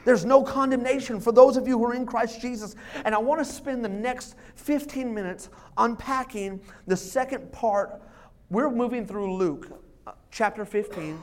There's 0.06 0.26
no 0.26 0.44
condemnation 0.44 1.20
for 1.20 1.32
those 1.32 1.58
of 1.58 1.68
you 1.68 1.78
who 1.78 1.86
are 1.86 1.94
in 1.94 2.06
Christ 2.06 2.42
Jesus. 2.42 2.76
And 3.06 3.14
I 3.14 3.18
want 3.18 3.40
to 3.42 3.46
spend 3.46 3.84
the 3.84 3.90
next 3.90 4.36
15 4.56 5.14
minutes 5.14 5.50
unpacking 5.78 6.62
the 6.86 6.96
second 6.96 7.52
part. 7.52 8.02
We're 8.50 8.72
moving 8.72 9.06
through 9.06 9.36
Luke 9.36 9.84
uh, 10.08 10.14
chapter 10.32 10.64
15. 10.64 11.22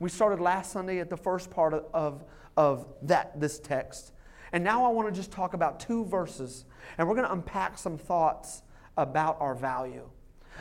We 0.00 0.08
started 0.08 0.40
last 0.40 0.72
Sunday 0.72 0.98
at 0.98 1.08
the 1.08 1.16
first 1.16 1.50
part 1.50 1.74
of, 1.74 1.84
of 1.94 2.24
of 2.56 2.86
that 3.02 3.40
this 3.40 3.58
text. 3.58 4.12
And 4.52 4.64
now 4.64 4.84
I 4.84 4.88
want 4.88 5.08
to 5.08 5.14
just 5.14 5.30
talk 5.30 5.54
about 5.54 5.80
two 5.80 6.04
verses, 6.04 6.64
and 6.98 7.08
we're 7.08 7.14
going 7.14 7.26
to 7.26 7.32
unpack 7.32 7.78
some 7.78 7.96
thoughts 7.96 8.62
about 8.96 9.40
our 9.40 9.54
value. 9.54 10.08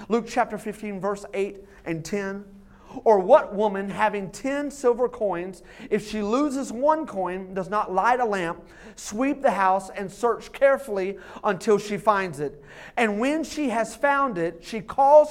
Luke 0.07 0.25
chapter 0.27 0.57
15, 0.57 0.99
verse 1.01 1.25
8 1.33 1.65
and 1.85 2.05
10. 2.05 2.45
Or 3.03 3.19
what 3.19 3.53
woman 3.53 3.89
having 3.89 4.31
10 4.31 4.71
silver 4.71 5.07
coins, 5.07 5.61
if 5.91 6.09
she 6.09 6.23
loses 6.23 6.71
one 6.71 7.05
coin, 7.05 7.53
does 7.53 7.69
not 7.69 7.93
light 7.93 8.19
a 8.19 8.25
lamp, 8.25 8.63
sweep 8.95 9.43
the 9.43 9.51
house, 9.51 9.91
and 9.91 10.11
search 10.11 10.51
carefully 10.51 11.17
until 11.43 11.77
she 11.77 11.97
finds 11.97 12.39
it? 12.39 12.63
And 12.97 13.19
when 13.19 13.43
she 13.43 13.69
has 13.69 13.95
found 13.95 14.39
it, 14.39 14.63
she 14.63 14.81
calls 14.81 15.29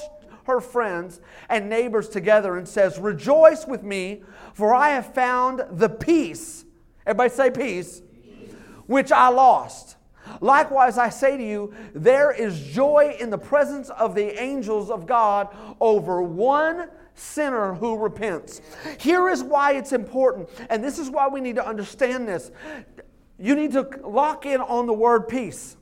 her 0.48 0.60
friends 0.60 1.20
and 1.48 1.70
neighbors 1.70 2.08
together 2.08 2.56
and 2.56 2.66
says, 2.66 2.98
Rejoice 2.98 3.66
with 3.66 3.84
me, 3.84 4.22
for 4.52 4.74
I 4.74 4.90
have 4.90 5.14
found 5.14 5.64
the 5.70 5.88
piece. 5.88 6.64
Everybody 7.06 7.30
say 7.30 7.50
piece, 7.50 8.00
piece. 8.00 8.52
which 8.86 9.12
I 9.12 9.28
lost. 9.28 9.96
Likewise, 10.40 10.98
I 10.98 11.08
say 11.08 11.36
to 11.36 11.42
you, 11.42 11.72
there 11.94 12.32
is 12.32 12.60
joy 12.60 13.16
in 13.18 13.30
the 13.30 13.38
presence 13.38 13.88
of 13.90 14.14
the 14.14 14.40
angels 14.40 14.90
of 14.90 15.06
God 15.06 15.48
over 15.80 16.20
one 16.20 16.88
sinner 17.14 17.74
who 17.74 17.96
repents. 17.96 18.60
Here 18.98 19.28
is 19.28 19.42
why 19.42 19.72
it's 19.72 19.92
important, 19.92 20.50
and 20.68 20.82
this 20.82 20.98
is 20.98 21.10
why 21.10 21.28
we 21.28 21.40
need 21.40 21.56
to 21.56 21.66
understand 21.66 22.28
this. 22.28 22.50
You 23.38 23.54
need 23.54 23.72
to 23.72 23.88
lock 24.04 24.46
in 24.46 24.60
on 24.60 24.86
the 24.86 24.92
word 24.92 25.28
piece. 25.28 25.77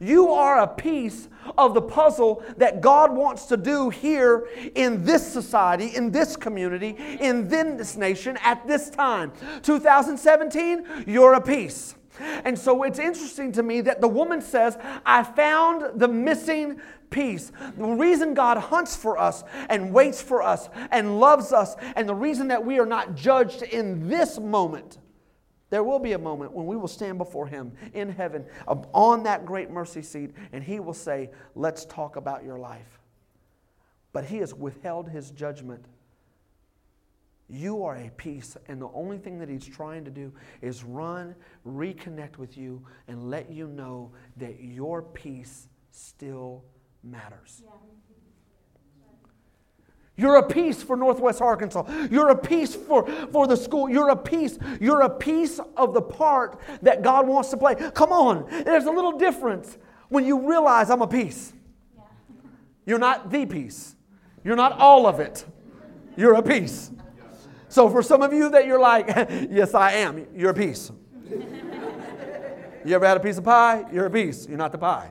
You 0.00 0.30
are 0.32 0.60
a 0.60 0.66
piece 0.66 1.28
of 1.56 1.74
the 1.74 1.82
puzzle 1.82 2.42
that 2.56 2.80
God 2.80 3.12
wants 3.12 3.46
to 3.46 3.56
do 3.56 3.90
here 3.90 4.48
in 4.74 5.04
this 5.04 5.26
society, 5.26 5.94
in 5.94 6.10
this 6.10 6.36
community, 6.36 6.96
in 7.20 7.48
this 7.48 7.96
nation 7.96 8.38
at 8.42 8.66
this 8.66 8.90
time. 8.90 9.32
2017, 9.62 11.04
you're 11.06 11.34
a 11.34 11.40
piece. 11.40 11.94
And 12.20 12.58
so 12.58 12.82
it's 12.82 12.98
interesting 12.98 13.52
to 13.52 13.62
me 13.62 13.80
that 13.82 14.00
the 14.00 14.08
woman 14.08 14.40
says, 14.40 14.76
I 15.06 15.22
found 15.22 16.00
the 16.00 16.08
missing 16.08 16.80
piece. 17.10 17.52
The 17.76 17.84
reason 17.84 18.34
God 18.34 18.58
hunts 18.58 18.96
for 18.96 19.18
us 19.18 19.44
and 19.68 19.92
waits 19.92 20.20
for 20.20 20.42
us 20.42 20.68
and 20.90 21.20
loves 21.20 21.52
us, 21.52 21.76
and 21.96 22.08
the 22.08 22.14
reason 22.14 22.48
that 22.48 22.64
we 22.64 22.78
are 22.78 22.86
not 22.86 23.14
judged 23.14 23.62
in 23.62 24.08
this 24.08 24.38
moment 24.38 24.98
there 25.70 25.84
will 25.84 25.98
be 25.98 26.12
a 26.12 26.18
moment 26.18 26.52
when 26.52 26.66
we 26.66 26.76
will 26.76 26.88
stand 26.88 27.18
before 27.18 27.46
Him 27.46 27.72
in 27.92 28.08
heaven 28.08 28.44
on 28.66 29.22
that 29.24 29.44
great 29.44 29.70
mercy 29.70 30.02
seat, 30.02 30.32
and 30.52 30.62
He 30.64 30.80
will 30.80 30.94
say, 30.94 31.30
Let's 31.54 31.84
talk 31.84 32.16
about 32.16 32.44
your 32.44 32.58
life. 32.58 33.00
But 34.12 34.24
He 34.24 34.38
has 34.38 34.54
withheld 34.54 35.08
His 35.08 35.30
judgment. 35.30 35.84
You 37.50 37.82
are 37.84 37.96
a 37.96 38.10
piece, 38.10 38.56
and 38.66 38.80
the 38.80 38.90
only 38.92 39.18
thing 39.18 39.38
that 39.38 39.48
He's 39.48 39.66
trying 39.66 40.04
to 40.04 40.10
do 40.10 40.32
is 40.60 40.84
run, 40.84 41.34
reconnect 41.66 42.36
with 42.36 42.56
you, 42.56 42.84
and 43.06 43.30
let 43.30 43.50
you 43.50 43.66
know 43.66 44.12
that 44.36 44.60
your 44.60 45.02
piece 45.02 45.68
still 45.90 46.64
matters. 47.02 47.62
Yeah. 47.64 47.70
You're 50.18 50.36
a 50.36 50.46
piece 50.46 50.82
for 50.82 50.96
Northwest 50.96 51.40
Arkansas. 51.40 51.84
You're 52.10 52.30
a 52.30 52.36
piece 52.36 52.74
for, 52.74 53.06
for 53.32 53.46
the 53.46 53.56
school. 53.56 53.88
You're 53.88 54.10
a 54.10 54.16
piece. 54.16 54.58
You're 54.80 55.02
a 55.02 55.10
piece 55.10 55.60
of 55.76 55.94
the 55.94 56.02
part 56.02 56.60
that 56.82 57.02
God 57.02 57.28
wants 57.28 57.50
to 57.50 57.56
play. 57.56 57.76
Come 57.76 58.10
on. 58.10 58.44
There's 58.64 58.86
a 58.86 58.90
little 58.90 59.16
difference 59.16 59.78
when 60.08 60.26
you 60.26 60.48
realize 60.48 60.90
I'm 60.90 61.02
a 61.02 61.06
piece. 61.06 61.52
Yeah. 61.96 62.02
You're 62.84 62.98
not 62.98 63.30
the 63.30 63.46
piece. 63.46 63.94
You're 64.42 64.56
not 64.56 64.72
all 64.72 65.06
of 65.06 65.20
it. 65.20 65.46
You're 66.16 66.34
a 66.34 66.42
piece. 66.42 66.90
So 67.68 67.88
for 67.88 68.02
some 68.02 68.22
of 68.22 68.32
you 68.32 68.50
that 68.50 68.66
you're 68.66 68.80
like, 68.80 69.06
yes, 69.50 69.72
I 69.72 69.92
am, 69.92 70.26
you're 70.34 70.50
a 70.50 70.54
piece. 70.54 70.90
You 72.84 72.94
ever 72.94 73.06
had 73.06 73.16
a 73.18 73.20
piece 73.20 73.36
of 73.36 73.44
pie? 73.44 73.84
You're 73.92 74.06
a 74.06 74.10
piece. 74.10 74.46
You're 74.48 74.56
not 74.56 74.72
the 74.72 74.78
pie. 74.78 75.10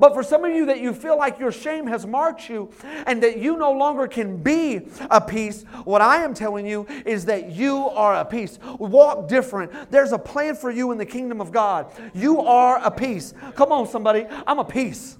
But 0.00 0.14
for 0.14 0.22
some 0.22 0.46
of 0.46 0.52
you 0.52 0.64
that 0.66 0.80
you 0.80 0.94
feel 0.94 1.18
like 1.18 1.38
your 1.38 1.52
shame 1.52 1.86
has 1.86 2.06
marked 2.06 2.48
you 2.48 2.70
and 3.06 3.22
that 3.22 3.36
you 3.36 3.58
no 3.58 3.70
longer 3.70 4.08
can 4.08 4.42
be 4.42 4.88
a 5.10 5.20
piece, 5.20 5.62
what 5.84 6.00
I 6.00 6.24
am 6.24 6.32
telling 6.32 6.66
you 6.66 6.86
is 7.04 7.26
that 7.26 7.52
you 7.52 7.90
are 7.90 8.16
a 8.16 8.24
piece. 8.24 8.58
Walk 8.78 9.28
different. 9.28 9.90
There's 9.90 10.12
a 10.12 10.18
plan 10.18 10.56
for 10.56 10.70
you 10.70 10.90
in 10.90 10.96
the 10.96 11.04
kingdom 11.04 11.38
of 11.38 11.52
God. 11.52 11.92
You 12.14 12.40
are 12.40 12.78
a 12.82 12.90
piece. 12.90 13.34
Come 13.54 13.72
on, 13.72 13.86
somebody. 13.86 14.26
I'm 14.46 14.58
a 14.58 14.64
piece. 14.64 15.18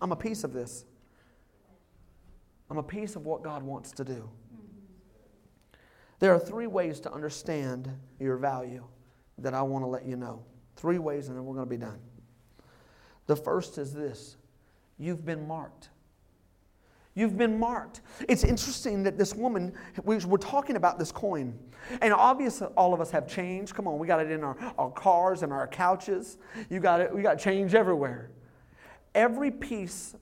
I'm 0.00 0.12
a 0.12 0.16
piece 0.16 0.42
of 0.42 0.54
this. 0.54 0.86
I'm 2.70 2.78
a 2.78 2.82
piece 2.82 3.16
of 3.16 3.26
what 3.26 3.42
God 3.42 3.62
wants 3.62 3.92
to 3.92 4.04
do. 4.04 4.30
There 6.20 6.32
are 6.32 6.38
three 6.38 6.66
ways 6.66 7.00
to 7.00 7.12
understand 7.12 7.90
your 8.18 8.38
value 8.38 8.84
that 9.38 9.52
I 9.52 9.60
want 9.60 9.84
to 9.84 9.88
let 9.88 10.06
you 10.06 10.16
know. 10.16 10.42
Three 10.76 10.98
ways, 10.98 11.28
and 11.28 11.36
then 11.36 11.44
we're 11.44 11.54
going 11.54 11.66
to 11.66 11.70
be 11.70 11.76
done. 11.76 11.98
The 13.30 13.36
first 13.36 13.78
is 13.78 13.92
this 13.92 14.36
you've 14.98 15.24
been 15.24 15.46
marked. 15.46 15.90
You've 17.14 17.38
been 17.38 17.60
marked. 17.60 18.00
It's 18.28 18.42
interesting 18.42 19.04
that 19.04 19.18
this 19.18 19.36
woman, 19.36 19.72
we're 20.02 20.18
talking 20.36 20.74
about 20.74 20.98
this 20.98 21.12
coin. 21.12 21.56
And 22.00 22.12
obviously, 22.12 22.66
all 22.76 22.92
of 22.92 23.00
us 23.00 23.12
have 23.12 23.28
change. 23.28 23.72
Come 23.72 23.86
on, 23.86 24.00
we 24.00 24.08
got 24.08 24.18
it 24.18 24.32
in 24.32 24.42
our, 24.42 24.56
our 24.76 24.90
cars 24.90 25.44
and 25.44 25.52
our 25.52 25.68
couches. 25.68 26.38
You 26.68 26.80
got 26.80 27.00
it, 27.00 27.14
we 27.14 27.22
got 27.22 27.38
change 27.38 27.72
everywhere. 27.72 28.32
Every 29.14 29.52
piece 29.52 30.16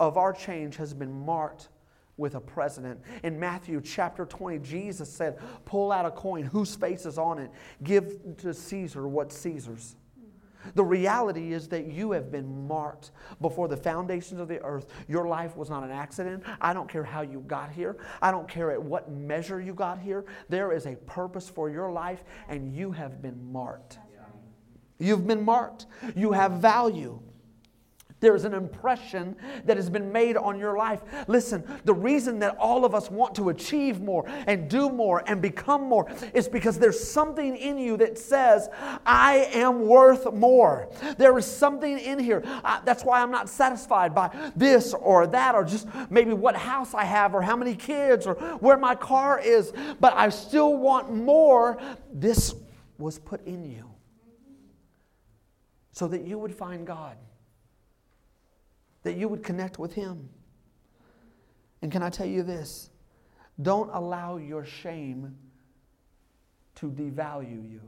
of 0.00 0.16
our 0.16 0.32
change 0.32 0.76
has 0.76 0.94
been 0.94 1.12
marked 1.12 1.68
with 2.16 2.34
a 2.34 2.40
president. 2.40 2.98
In 3.24 3.38
Matthew 3.38 3.82
chapter 3.82 4.24
20, 4.24 4.60
Jesus 4.60 5.12
said, 5.12 5.38
Pull 5.66 5.92
out 5.92 6.06
a 6.06 6.10
coin, 6.10 6.44
whose 6.44 6.74
face 6.74 7.04
is 7.04 7.18
on 7.18 7.40
it? 7.40 7.50
Give 7.82 8.38
to 8.38 8.54
Caesar 8.54 9.06
what's 9.06 9.36
Caesar's. 9.36 9.96
The 10.74 10.84
reality 10.84 11.52
is 11.52 11.68
that 11.68 11.86
you 11.86 12.12
have 12.12 12.30
been 12.30 12.66
marked 12.66 13.10
before 13.40 13.68
the 13.68 13.76
foundations 13.76 14.40
of 14.40 14.48
the 14.48 14.60
earth. 14.62 14.86
Your 15.08 15.26
life 15.28 15.56
was 15.56 15.70
not 15.70 15.84
an 15.84 15.90
accident. 15.90 16.42
I 16.60 16.72
don't 16.72 16.88
care 16.88 17.04
how 17.04 17.22
you 17.22 17.40
got 17.46 17.70
here, 17.70 17.96
I 18.22 18.30
don't 18.30 18.48
care 18.48 18.70
at 18.72 18.82
what 18.82 19.10
measure 19.10 19.60
you 19.60 19.74
got 19.74 19.98
here. 19.98 20.24
There 20.48 20.72
is 20.72 20.86
a 20.86 20.96
purpose 20.96 21.48
for 21.48 21.70
your 21.70 21.92
life, 21.92 22.24
and 22.48 22.74
you 22.74 22.92
have 22.92 23.20
been 23.20 23.52
marked. 23.52 23.98
You've 24.98 25.26
been 25.26 25.44
marked. 25.44 25.86
You 26.14 26.32
have 26.32 26.52
value. 26.52 27.20
There's 28.24 28.46
an 28.46 28.54
impression 28.54 29.36
that 29.66 29.76
has 29.76 29.90
been 29.90 30.10
made 30.10 30.38
on 30.38 30.58
your 30.58 30.78
life. 30.78 31.02
Listen, 31.28 31.62
the 31.84 31.92
reason 31.92 32.38
that 32.38 32.56
all 32.56 32.86
of 32.86 32.94
us 32.94 33.10
want 33.10 33.34
to 33.34 33.50
achieve 33.50 34.00
more 34.00 34.24
and 34.46 34.66
do 34.66 34.88
more 34.88 35.22
and 35.26 35.42
become 35.42 35.82
more 35.82 36.10
is 36.32 36.48
because 36.48 36.78
there's 36.78 36.98
something 36.98 37.54
in 37.54 37.76
you 37.76 37.98
that 37.98 38.16
says, 38.16 38.70
I 39.04 39.50
am 39.52 39.86
worth 39.86 40.32
more. 40.32 40.88
There 41.18 41.36
is 41.36 41.44
something 41.44 41.98
in 41.98 42.18
here. 42.18 42.42
Uh, 42.64 42.80
that's 42.82 43.04
why 43.04 43.20
I'm 43.20 43.30
not 43.30 43.50
satisfied 43.50 44.14
by 44.14 44.34
this 44.56 44.94
or 44.94 45.26
that 45.26 45.54
or 45.54 45.62
just 45.62 45.86
maybe 46.08 46.32
what 46.32 46.56
house 46.56 46.94
I 46.94 47.04
have 47.04 47.34
or 47.34 47.42
how 47.42 47.56
many 47.56 47.74
kids 47.74 48.26
or 48.26 48.36
where 48.60 48.78
my 48.78 48.94
car 48.94 49.38
is, 49.38 49.70
but 50.00 50.14
I 50.16 50.30
still 50.30 50.78
want 50.78 51.14
more. 51.14 51.78
This 52.10 52.54
was 52.96 53.18
put 53.18 53.44
in 53.44 53.66
you 53.70 53.90
so 55.92 56.08
that 56.08 56.26
you 56.26 56.38
would 56.38 56.54
find 56.54 56.86
God 56.86 57.18
that 59.04 59.16
you 59.16 59.28
would 59.28 59.44
connect 59.44 59.78
with 59.78 59.92
Him. 59.92 60.28
And 61.80 61.92
can 61.92 62.02
I 62.02 62.10
tell 62.10 62.26
you 62.26 62.42
this? 62.42 62.90
Don't 63.62 63.90
allow 63.92 64.38
your 64.38 64.64
shame 64.64 65.36
to 66.76 66.90
devalue 66.90 67.70
you. 67.70 67.80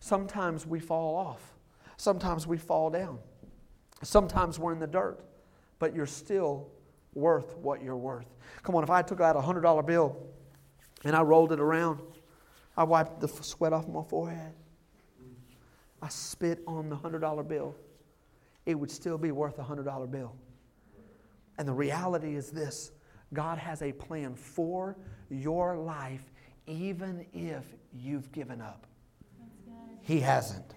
Sometimes 0.00 0.66
we 0.66 0.80
fall 0.80 1.14
off, 1.14 1.54
sometimes 1.96 2.46
we 2.46 2.56
fall 2.56 2.90
down, 2.90 3.18
sometimes 4.02 4.58
we're 4.58 4.72
in 4.72 4.80
the 4.80 4.86
dirt, 4.86 5.20
but 5.78 5.94
you're 5.94 6.06
still 6.06 6.70
worth 7.14 7.56
what 7.56 7.82
you're 7.82 7.96
worth. 7.96 8.26
Come 8.62 8.74
on, 8.74 8.82
if 8.82 8.90
I 8.90 9.02
took 9.02 9.20
out 9.20 9.36
a 9.36 9.40
$100 9.40 9.86
bill 9.86 10.16
and 11.04 11.14
I 11.14 11.22
rolled 11.22 11.52
it 11.52 11.60
around, 11.60 12.00
I 12.76 12.84
wiped 12.84 13.20
the 13.20 13.28
sweat 13.28 13.72
off 13.72 13.86
my 13.86 14.02
forehead, 14.02 14.54
I 16.00 16.08
spit 16.08 16.62
on 16.66 16.88
the 16.88 16.96
$100 16.96 17.46
bill 17.46 17.76
it 18.66 18.74
would 18.74 18.90
still 18.90 19.18
be 19.18 19.32
worth 19.32 19.58
a 19.58 19.62
$100 19.62 20.10
bill. 20.10 20.34
And 21.58 21.66
the 21.66 21.72
reality 21.72 22.34
is 22.34 22.50
this 22.50 22.92
God 23.32 23.58
has 23.58 23.82
a 23.82 23.92
plan 23.92 24.34
for 24.34 24.96
your 25.30 25.76
life, 25.76 26.30
even 26.66 27.26
if 27.32 27.64
you've 27.92 28.30
given 28.32 28.60
up. 28.60 28.86
He 30.02 30.20
hasn't. 30.20 30.74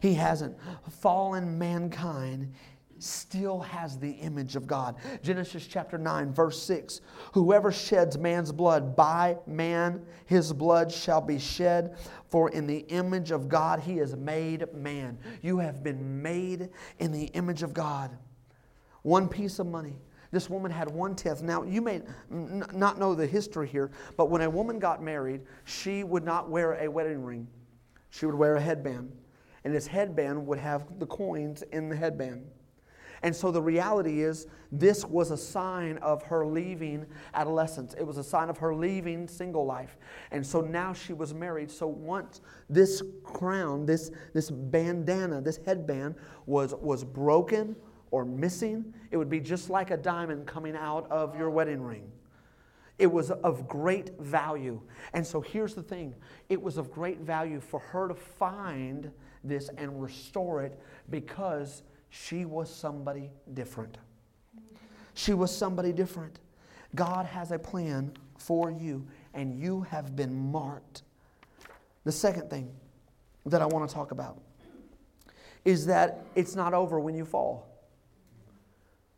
He 0.00 0.14
hasn't. 0.14 0.56
Fallen 1.00 1.58
mankind 1.58 2.52
still 2.98 3.60
has 3.60 3.98
the 3.98 4.10
image 4.10 4.56
of 4.56 4.66
God. 4.66 4.96
Genesis 5.22 5.66
chapter 5.66 5.98
9, 5.98 6.32
verse 6.32 6.62
6 6.62 7.00
Whoever 7.32 7.70
sheds 7.72 8.18
man's 8.18 8.52
blood, 8.52 8.96
by 8.96 9.36
man 9.46 10.04
his 10.26 10.52
blood 10.52 10.90
shall 10.90 11.20
be 11.20 11.38
shed, 11.38 11.96
for 12.30 12.50
in 12.50 12.66
the 12.66 12.80
image 12.88 13.30
of 13.30 13.48
God 13.48 13.80
he 13.80 13.98
is 13.98 14.16
made 14.16 14.72
man. 14.74 15.18
You 15.42 15.58
have 15.58 15.82
been 15.82 16.22
made 16.22 16.70
in 16.98 17.12
the 17.12 17.26
image 17.26 17.62
of 17.62 17.74
God. 17.74 18.16
One 19.02 19.28
piece 19.28 19.58
of 19.58 19.66
money. 19.66 19.98
This 20.32 20.50
woman 20.50 20.70
had 20.70 20.90
one 20.90 21.14
tenth. 21.14 21.42
Now, 21.42 21.62
you 21.62 21.80
may 21.80 22.02
n- 22.30 22.64
not 22.74 22.98
know 22.98 23.14
the 23.14 23.26
history 23.26 23.68
here, 23.68 23.90
but 24.16 24.28
when 24.28 24.42
a 24.42 24.50
woman 24.50 24.78
got 24.78 25.02
married, 25.02 25.42
she 25.64 26.04
would 26.04 26.24
not 26.24 26.50
wear 26.50 26.74
a 26.74 26.88
wedding 26.88 27.22
ring. 27.22 27.46
She 28.10 28.26
would 28.26 28.34
wear 28.34 28.56
a 28.56 28.60
headband. 28.60 29.12
And 29.64 29.74
this 29.74 29.86
headband 29.86 30.46
would 30.46 30.58
have 30.58 30.98
the 30.98 31.06
coins 31.06 31.62
in 31.72 31.88
the 31.88 31.96
headband. 31.96 32.46
And 33.26 33.34
so 33.34 33.50
the 33.50 33.60
reality 33.60 34.22
is, 34.22 34.46
this 34.70 35.04
was 35.04 35.32
a 35.32 35.36
sign 35.36 35.98
of 35.98 36.22
her 36.22 36.46
leaving 36.46 37.04
adolescence. 37.34 37.92
It 37.98 38.04
was 38.04 38.18
a 38.18 38.22
sign 38.22 38.48
of 38.48 38.56
her 38.58 38.72
leaving 38.72 39.26
single 39.26 39.66
life. 39.66 39.96
And 40.30 40.46
so 40.46 40.60
now 40.60 40.92
she 40.92 41.12
was 41.12 41.34
married. 41.34 41.68
So 41.68 41.88
once 41.88 42.40
this 42.70 43.02
crown, 43.24 43.84
this, 43.84 44.12
this 44.32 44.48
bandana, 44.48 45.40
this 45.40 45.58
headband 45.66 46.14
was, 46.46 46.72
was 46.76 47.02
broken 47.02 47.74
or 48.12 48.24
missing, 48.24 48.94
it 49.10 49.16
would 49.16 49.28
be 49.28 49.40
just 49.40 49.70
like 49.70 49.90
a 49.90 49.96
diamond 49.96 50.46
coming 50.46 50.76
out 50.76 51.10
of 51.10 51.36
your 51.36 51.50
wedding 51.50 51.82
ring. 51.82 52.08
It 52.96 53.10
was 53.10 53.32
of 53.32 53.66
great 53.66 54.16
value. 54.20 54.80
And 55.14 55.26
so 55.26 55.40
here's 55.40 55.74
the 55.74 55.82
thing 55.82 56.14
it 56.48 56.62
was 56.62 56.76
of 56.76 56.92
great 56.92 57.18
value 57.22 57.58
for 57.58 57.80
her 57.80 58.06
to 58.06 58.14
find 58.14 59.10
this 59.42 59.68
and 59.76 60.00
restore 60.00 60.62
it 60.62 60.78
because 61.10 61.82
she 62.24 62.44
was 62.44 62.74
somebody 62.74 63.30
different. 63.54 63.98
She 65.14 65.34
was 65.34 65.54
somebody 65.54 65.92
different. 65.92 66.38
God 66.94 67.26
has 67.26 67.52
a 67.52 67.58
plan 67.58 68.12
for 68.38 68.70
you, 68.70 69.06
and 69.34 69.58
you 69.58 69.82
have 69.82 70.16
been 70.16 70.34
marked. 70.50 71.02
The 72.04 72.12
second 72.12 72.48
thing 72.48 72.70
that 73.44 73.60
I 73.60 73.66
want 73.66 73.88
to 73.88 73.94
talk 73.94 74.12
about 74.12 74.40
is 75.64 75.86
that 75.86 76.24
it's 76.34 76.54
not 76.54 76.74
over 76.74 77.00
when 77.00 77.14
you 77.14 77.24
fall. 77.24 77.66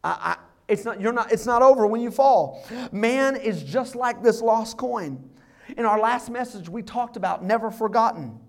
I, 0.02 0.10
I, 0.10 0.36
it's, 0.66 0.84
not, 0.84 1.00
you're 1.00 1.12
not, 1.12 1.32
it's 1.32 1.46
not 1.46 1.62
over 1.62 1.86
when 1.86 2.00
you 2.00 2.10
fall. 2.10 2.64
Man 2.90 3.36
is 3.36 3.62
just 3.62 3.94
like 3.94 4.22
this 4.22 4.40
lost 4.40 4.76
coin. 4.76 5.30
In 5.76 5.84
our 5.84 6.00
last 6.00 6.30
message, 6.30 6.68
we 6.68 6.82
talked 6.82 7.16
about 7.16 7.44
never 7.44 7.70
forgotten. 7.70 8.40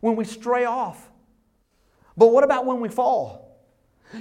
When 0.00 0.16
we 0.16 0.24
stray 0.24 0.64
off, 0.64 1.10
but 2.18 2.28
what 2.28 2.44
about 2.44 2.66
when 2.66 2.80
we 2.80 2.88
fall? 2.88 3.58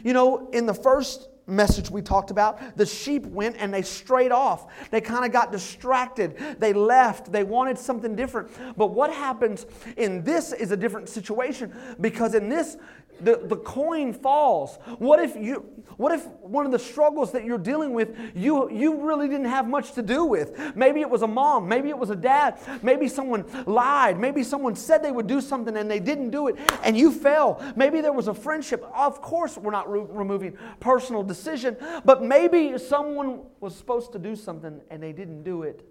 You 0.03 0.13
know, 0.13 0.49
in 0.51 0.65
the 0.65 0.73
first 0.73 1.29
message 1.47 1.89
we 1.89 2.01
talked 2.01 2.29
about, 2.29 2.77
the 2.77 2.85
sheep 2.85 3.25
went 3.25 3.55
and 3.57 3.73
they 3.73 3.81
strayed 3.81 4.31
off. 4.31 4.67
They 4.91 5.01
kind 5.01 5.25
of 5.25 5.31
got 5.31 5.51
distracted. 5.51 6.37
They 6.59 6.73
left. 6.73 7.31
They 7.31 7.43
wanted 7.43 7.77
something 7.77 8.15
different. 8.15 8.51
But 8.77 8.87
what 8.87 9.11
happens 9.11 9.65
in 9.95 10.23
this 10.23 10.51
is 10.53 10.71
a 10.71 10.77
different 10.77 11.09
situation 11.09 11.73
because 11.99 12.35
in 12.35 12.49
this, 12.49 12.77
the, 13.21 13.41
the 13.43 13.57
coin 13.57 14.13
falls. 14.13 14.77
What 14.99 15.19
if 15.19 15.35
you 15.35 15.65
what 15.97 16.11
if 16.11 16.27
one 16.41 16.65
of 16.65 16.71
the 16.71 16.79
struggles 16.79 17.31
that 17.31 17.43
you're 17.43 17.57
dealing 17.57 17.93
with 17.93 18.15
you 18.35 18.69
you 18.69 19.01
really 19.01 19.27
didn't 19.27 19.45
have 19.45 19.67
much 19.67 19.93
to 19.93 20.01
do 20.01 20.25
with? 20.25 20.75
Maybe 20.75 21.01
it 21.01 21.09
was 21.09 21.21
a 21.21 21.27
mom, 21.27 21.67
maybe 21.67 21.89
it 21.89 21.97
was 21.97 22.09
a 22.09 22.15
dad, 22.15 22.59
maybe 22.81 23.07
someone 23.07 23.45
lied, 23.65 24.19
maybe 24.19 24.43
someone 24.43 24.75
said 24.75 25.03
they 25.03 25.11
would 25.11 25.27
do 25.27 25.41
something 25.41 25.75
and 25.75 25.89
they 25.89 25.99
didn't 25.99 26.29
do 26.29 26.47
it 26.47 26.57
and 26.83 26.97
you 26.97 27.11
fell. 27.11 27.61
Maybe 27.75 28.01
there 28.01 28.13
was 28.13 28.27
a 28.27 28.33
friendship. 28.33 28.83
Of 28.93 29.21
course 29.21 29.57
we're 29.57 29.71
not 29.71 29.89
re- 29.89 30.05
removing 30.07 30.57
personal 30.79 31.23
decision, 31.23 31.77
but 32.05 32.23
maybe 32.23 32.77
someone 32.77 33.43
was 33.59 33.75
supposed 33.75 34.11
to 34.13 34.19
do 34.19 34.35
something 34.35 34.81
and 34.89 35.01
they 35.01 35.13
didn't 35.13 35.43
do 35.43 35.63
it. 35.63 35.87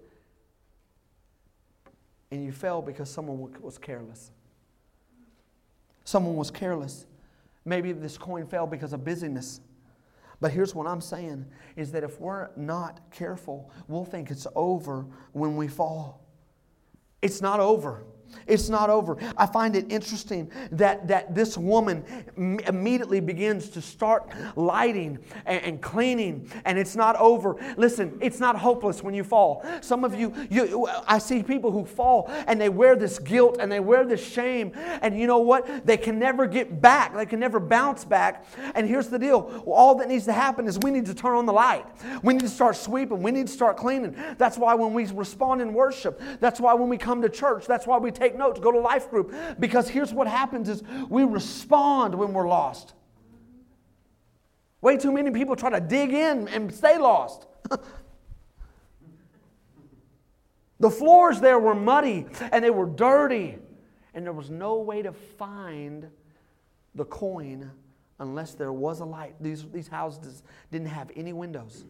And 2.31 2.43
you 2.43 2.51
fell 2.51 2.81
because 2.81 3.09
someone 3.09 3.53
was 3.61 3.77
careless. 3.77 4.31
Someone 6.07 6.37
was 6.37 6.51
careless. 6.51 7.05
Maybe 7.67 7.91
this 7.91 8.17
coin 8.17 8.47
fell 8.47 8.65
because 8.65 8.93
of 8.93 9.03
busyness. 9.03 9.59
But 10.39 10.51
here's 10.51 10.73
what 10.73 10.87
I'm 10.87 11.01
saying 11.01 11.45
is 11.75 11.91
that 11.91 12.01
if 12.01 12.17
we're 12.17 12.49
not 12.55 13.11
careful, 13.11 13.69
we'll 13.89 14.05
think 14.05 14.31
it's 14.31 14.47
over 14.55 15.05
when 15.33 15.57
we 15.57 15.67
fall. 15.67 16.25
It's 17.21 17.41
not 17.41 17.59
over. 17.59 18.05
It's 18.45 18.69
not 18.69 18.89
over. 18.89 19.17
I 19.35 19.45
find 19.45 19.75
it 19.75 19.91
interesting 19.91 20.51
that, 20.71 21.07
that 21.07 21.35
this 21.35 21.57
woman 21.57 22.03
immediately 22.37 23.19
begins 23.19 23.69
to 23.69 23.81
start 23.81 24.29
lighting 24.55 25.19
and, 25.45 25.63
and, 25.63 25.81
cleaning, 25.81 26.49
and 26.65 26.77
it's 26.77 26.95
not 26.95 27.15
over. 27.17 27.55
Listen, 27.77 28.17
it's 28.21 28.39
not 28.39 28.57
hopeless 28.57 29.03
when 29.03 29.13
you 29.13 29.23
fall. 29.23 29.65
Some 29.81 30.03
of 30.03 30.15
you, 30.15 30.33
you, 30.49 30.87
I 31.07 31.17
see 31.19 31.43
people 31.43 31.71
who 31.71 31.85
fall 31.85 32.29
and 32.47 32.59
they 32.59 32.69
wear 32.69 32.95
this 32.95 33.19
guilt 33.19 33.57
and 33.59 33.71
they 33.71 33.79
wear 33.79 34.05
this 34.05 34.25
shame, 34.25 34.71
and 34.75 35.19
you 35.19 35.27
know 35.27 35.39
what? 35.39 35.85
They 35.85 35.97
can 35.97 36.19
never 36.19 36.47
get 36.47 36.81
back, 36.81 37.15
they 37.15 37.25
can 37.25 37.39
never 37.39 37.59
bounce 37.59 38.05
back. 38.05 38.45
And 38.75 38.87
here's 38.87 39.07
the 39.07 39.19
deal 39.19 39.63
all 39.67 39.95
that 39.95 40.07
needs 40.07 40.25
to 40.25 40.33
happen 40.33 40.67
is 40.67 40.79
we 40.79 40.91
need 40.91 41.05
to 41.05 41.13
turn 41.13 41.35
on 41.35 41.45
the 41.45 41.53
light. 41.53 41.85
We 42.23 42.33
need 42.33 42.41
to 42.41 42.49
start 42.49 42.75
sweeping, 42.75 43.21
we 43.21 43.31
need 43.31 43.47
to 43.47 43.53
start 43.53 43.77
cleaning. 43.77 44.15
That's 44.37 44.57
why 44.57 44.73
when 44.73 44.93
we 44.93 45.05
respond 45.07 45.61
in 45.61 45.73
worship, 45.73 46.21
that's 46.39 46.59
why 46.59 46.73
when 46.73 46.89
we 46.89 46.97
come 46.97 47.21
to 47.21 47.29
church, 47.29 47.65
that's 47.65 47.87
why 47.87 47.97
we 47.97 48.11
take 48.17 48.35
notes, 48.35 48.59
go 48.59 48.71
to 48.71 48.79
life 48.79 49.09
group. 49.09 49.33
Because 49.59 49.89
here's 49.89 50.13
what 50.13 50.27
happens 50.27 50.69
is 50.69 50.83
we 51.09 51.23
respond 51.23 52.15
when 52.15 52.33
we're 52.33 52.47
lost. 52.47 52.93
Way 54.81 54.97
too 54.97 55.11
many 55.11 55.31
people 55.31 55.55
try 55.55 55.69
to 55.71 55.79
dig 55.79 56.13
in 56.13 56.47
and 56.47 56.73
stay 56.73 56.97
lost. 56.97 57.47
the 60.79 60.89
floors 60.89 61.39
there 61.39 61.59
were 61.59 61.75
muddy 61.75 62.25
and 62.51 62.63
they 62.63 62.69
were 62.69 62.85
dirty, 62.85 63.57
and 64.13 64.25
there 64.25 64.33
was 64.33 64.49
no 64.49 64.77
way 64.77 65.01
to 65.01 65.11
find 65.11 66.07
the 66.95 67.05
coin 67.05 67.71
unless 68.19 68.53
there 68.53 68.73
was 68.73 68.99
a 68.99 69.05
light. 69.05 69.35
These, 69.39 69.65
these 69.71 69.87
houses 69.87 70.43
didn't 70.71 70.87
have 70.87 71.11
any 71.15 71.33
windows. 71.33 71.85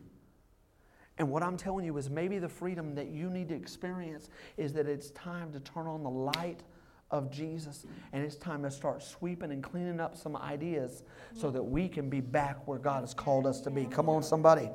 And 1.17 1.29
what 1.29 1.41
I'm 1.43 1.57
telling 1.57 1.85
you 1.85 1.97
is 1.97 2.09
maybe 2.09 2.37
the 2.39 2.49
freedom 2.49 2.93
that 2.95 3.07
you 3.07 3.29
need 3.29 3.49
to 3.49 3.55
experience 3.55 4.29
is 4.55 4.73
that 4.73 4.87
it's 4.87 5.09
time 5.11 5.51
to 5.53 5.59
turn 5.59 5.87
on 5.87 6.03
the 6.03 6.09
light 6.09 6.61
of 7.09 7.31
Jesus 7.31 7.85
and 8.13 8.23
it's 8.23 8.35
time 8.35 8.61
to 8.63 8.71
start 8.71 9.01
sweeping 9.01 9.51
and 9.51 9.63
cleaning 9.63 9.99
up 9.99 10.15
some 10.15 10.35
ideas 10.35 11.03
so 11.33 11.49
that 11.49 11.63
we 11.63 11.87
can 11.87 12.09
be 12.09 12.21
back 12.21 12.67
where 12.67 12.77
God 12.77 13.01
has 13.01 13.13
called 13.13 13.47
us 13.47 13.61
to 13.61 13.71
be. 13.71 13.85
Come 13.85 14.09
on, 14.09 14.21
somebody. 14.21 14.69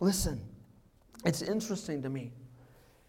Listen, 0.00 0.40
it's 1.24 1.42
interesting 1.42 2.02
to 2.02 2.08
me 2.08 2.32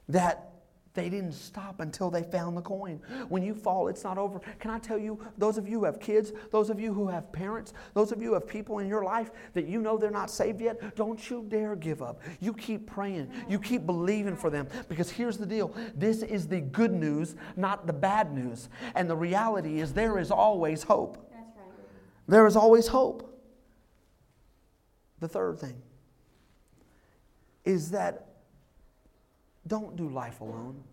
that 0.08 0.49
they 0.94 1.10
didn't 1.10 1.34
stop 1.34 1.82
until 1.82 2.10
they 2.10 2.24
found 2.24 2.58
the 2.58 2.62
coin. 2.62 3.00
When 3.30 3.44
you 3.44 3.54
fall, 3.54 3.88
it's 3.88 4.04
not 4.04 4.18
over. 4.18 4.40
Can 4.60 4.72
I 4.72 4.80
tell 4.80 4.98
you, 4.98 5.20
those 5.38 5.58
of 5.58 5.68
you 5.68 5.80
who 5.80 5.86
have 5.86 6.00
kids, 6.00 6.32
those 6.52 6.70
of 6.70 6.80
you 6.80 6.94
who 6.94 7.08
have 7.08 7.32
parents, 7.32 7.74
those 7.94 8.12
of 8.12 8.22
you 8.22 8.30
who 8.30 8.34
have 8.34 8.48
people 8.48 8.80
in 8.80 8.88
your 8.88 9.04
life 9.04 9.32
that 9.54 9.68
you 9.68 9.82
know 9.82 9.98
they're 9.98 10.10
not 10.10 10.32
saved 10.32 10.62
yet, 10.62 10.96
don't 10.96 11.30
you 11.30 11.46
dare 11.48 11.76
give 11.76 12.02
up. 12.02 12.22
You 12.40 12.54
keep 12.54 12.88
praying, 12.88 13.32
you 13.48 13.60
keep 13.60 13.86
believing 13.86 14.36
for 14.36 14.50
them. 14.50 14.68
Because 14.88 15.10
here's 15.10 15.38
the 15.38 15.46
deal 15.46 15.74
this 15.96 16.24
is 16.24 16.48
the 16.48 16.62
good 16.62 16.92
news, 16.92 17.36
not 17.56 17.86
the 17.86 17.94
bad 17.94 18.34
news. 18.34 18.70
And 18.96 19.10
the 19.10 19.16
reality 19.16 19.80
is, 19.80 19.94
there 19.94 20.18
is 20.18 20.32
always 20.32 20.84
hope. 20.84 21.30
That's 21.32 21.56
right. 21.56 21.66
There 22.28 22.48
is 22.48 22.56
always 22.56 22.88
hope. 22.88 23.26
The 25.20 25.28
third 25.28 25.60
thing 25.60 25.82
is 27.66 27.92
that 27.92 28.29
don't 29.70 29.96
do 29.96 30.10
life 30.10 30.42
alone. 30.42 30.84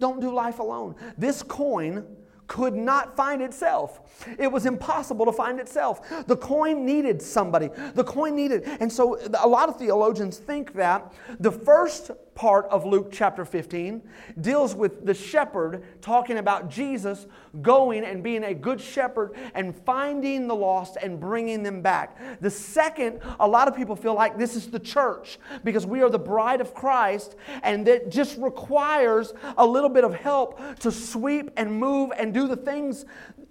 Don't 0.00 0.20
do 0.20 0.32
life 0.32 0.58
alone. 0.58 0.96
This 1.16 1.42
coin 1.42 2.04
could 2.46 2.74
not 2.74 3.14
find 3.14 3.42
itself. 3.42 4.26
It 4.36 4.50
was 4.50 4.66
impossible 4.66 5.24
to 5.26 5.32
find 5.32 5.60
itself. 5.60 6.26
The 6.26 6.36
coin 6.36 6.84
needed 6.84 7.22
somebody. 7.22 7.70
The 7.94 8.02
coin 8.02 8.34
needed. 8.34 8.64
And 8.80 8.92
so 8.92 9.20
a 9.38 9.46
lot 9.46 9.68
of 9.68 9.76
theologians 9.76 10.38
think 10.38 10.72
that 10.72 11.12
the 11.38 11.52
first 11.52 12.10
part 12.34 12.66
of 12.66 12.84
Luke 12.84 13.10
chapter 13.12 13.44
15 13.44 14.02
deals 14.40 14.74
with 14.74 15.04
the 15.04 15.14
shepherd 15.14 15.84
talking 16.00 16.38
about 16.38 16.70
Jesus 16.70 17.26
going 17.62 18.04
and 18.04 18.22
being 18.22 18.44
a 18.44 18.54
good 18.54 18.80
shepherd 18.80 19.34
and 19.54 19.74
finding 19.74 20.48
the 20.48 20.54
lost 20.54 20.96
and 21.02 21.20
bringing 21.20 21.62
them 21.62 21.82
back. 21.82 22.40
The 22.40 22.50
second, 22.50 23.20
a 23.38 23.46
lot 23.46 23.68
of 23.68 23.76
people 23.76 23.96
feel 23.96 24.14
like 24.14 24.38
this 24.38 24.56
is 24.56 24.68
the 24.68 24.78
church 24.78 25.38
because 25.64 25.86
we 25.86 26.02
are 26.02 26.10
the 26.10 26.18
bride 26.18 26.60
of 26.60 26.74
Christ 26.74 27.36
and 27.62 27.86
that 27.86 28.10
just 28.10 28.38
requires 28.38 29.32
a 29.56 29.66
little 29.66 29.90
bit 29.90 30.04
of 30.04 30.14
help 30.14 30.60
to 30.80 30.90
sweep 30.90 31.50
and 31.56 31.72
move 31.72 32.10
and 32.16 32.32
do 32.32 32.48
the 32.48 32.56
things 32.56 33.04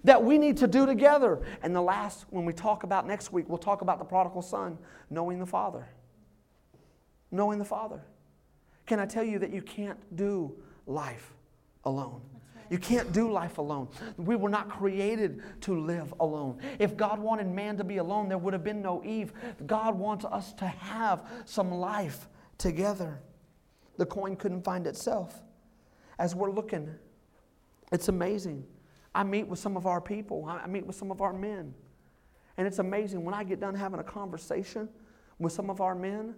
that 0.04 0.22
we 0.22 0.38
need 0.38 0.56
to 0.58 0.66
do 0.66 0.86
together. 0.86 1.40
And 1.62 1.74
the 1.74 1.82
last, 1.82 2.24
when 2.30 2.44
we 2.44 2.52
talk 2.52 2.82
about 2.82 3.06
next 3.06 3.32
week, 3.32 3.48
we'll 3.48 3.58
talk 3.58 3.82
about 3.82 3.98
the 3.98 4.04
prodigal 4.04 4.42
son, 4.42 4.78
knowing 5.10 5.38
the 5.38 5.46
Father. 5.46 5.88
Knowing 7.30 7.58
the 7.58 7.64
Father. 7.64 8.02
Can 8.90 8.98
I 8.98 9.06
tell 9.06 9.22
you 9.22 9.38
that 9.38 9.54
you 9.54 9.62
can't 9.62 10.00
do 10.16 10.52
life 10.84 11.32
alone? 11.84 12.22
You 12.70 12.78
can't 12.78 13.12
do 13.12 13.30
life 13.30 13.58
alone. 13.58 13.86
We 14.16 14.34
were 14.34 14.48
not 14.48 14.68
created 14.68 15.44
to 15.60 15.80
live 15.80 16.12
alone. 16.18 16.58
If 16.80 16.96
God 16.96 17.20
wanted 17.20 17.46
man 17.46 17.76
to 17.76 17.84
be 17.84 17.98
alone, 17.98 18.28
there 18.28 18.36
would 18.36 18.52
have 18.52 18.64
been 18.64 18.82
no 18.82 19.00
Eve. 19.04 19.32
God 19.64 19.96
wants 19.96 20.24
us 20.24 20.52
to 20.54 20.66
have 20.66 21.24
some 21.44 21.70
life 21.70 22.26
together. 22.58 23.20
The 23.96 24.06
coin 24.06 24.34
couldn't 24.34 24.64
find 24.64 24.88
itself. 24.88 25.40
As 26.18 26.34
we're 26.34 26.50
looking, 26.50 26.92
it's 27.92 28.08
amazing. 28.08 28.66
I 29.14 29.22
meet 29.22 29.46
with 29.46 29.60
some 29.60 29.76
of 29.76 29.86
our 29.86 30.00
people, 30.00 30.46
I 30.46 30.66
meet 30.66 30.84
with 30.84 30.96
some 30.96 31.12
of 31.12 31.20
our 31.20 31.32
men. 31.32 31.72
And 32.56 32.66
it's 32.66 32.80
amazing 32.80 33.24
when 33.24 33.34
I 33.34 33.44
get 33.44 33.60
done 33.60 33.76
having 33.76 34.00
a 34.00 34.04
conversation 34.04 34.88
with 35.38 35.52
some 35.52 35.70
of 35.70 35.80
our 35.80 35.94
men, 35.94 36.34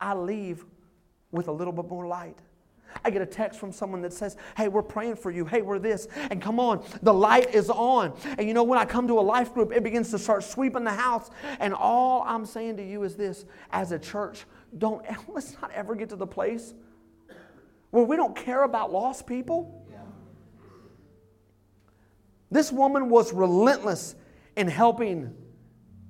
I 0.00 0.14
leave 0.14 0.64
with 1.32 1.48
a 1.48 1.52
little 1.52 1.72
bit 1.72 1.88
more 1.88 2.06
light. 2.06 2.38
I 3.04 3.10
get 3.10 3.22
a 3.22 3.26
text 3.26 3.60
from 3.60 3.72
someone 3.72 4.02
that 4.02 4.12
says, 4.12 4.36
Hey, 4.56 4.68
we're 4.68 4.82
praying 4.82 5.16
for 5.16 5.30
you. 5.30 5.44
Hey, 5.44 5.62
we're 5.62 5.78
this. 5.78 6.08
And 6.30 6.42
come 6.42 6.58
on, 6.58 6.84
the 7.02 7.14
light 7.14 7.54
is 7.54 7.70
on. 7.70 8.12
And 8.36 8.46
you 8.46 8.54
know, 8.54 8.64
when 8.64 8.78
I 8.78 8.84
come 8.84 9.06
to 9.08 9.18
a 9.18 9.22
life 9.22 9.54
group, 9.54 9.72
it 9.72 9.82
begins 9.82 10.10
to 10.10 10.18
start 10.18 10.42
sweeping 10.44 10.84
the 10.84 10.90
house. 10.90 11.30
And 11.60 11.72
all 11.72 12.24
I'm 12.26 12.44
saying 12.44 12.76
to 12.78 12.84
you 12.86 13.04
is 13.04 13.14
this 13.16 13.44
as 13.70 13.92
a 13.92 13.98
church, 13.98 14.44
don't 14.76 15.04
let's 15.28 15.56
not 15.60 15.70
ever 15.72 15.94
get 15.94 16.08
to 16.10 16.16
the 16.16 16.26
place 16.26 16.74
where 17.90 18.04
we 18.04 18.16
don't 18.16 18.36
care 18.36 18.62
about 18.62 18.92
lost 18.92 19.26
people. 19.26 19.76
This 22.52 22.72
woman 22.72 23.08
was 23.08 23.32
relentless 23.32 24.16
in 24.56 24.66
helping 24.66 25.32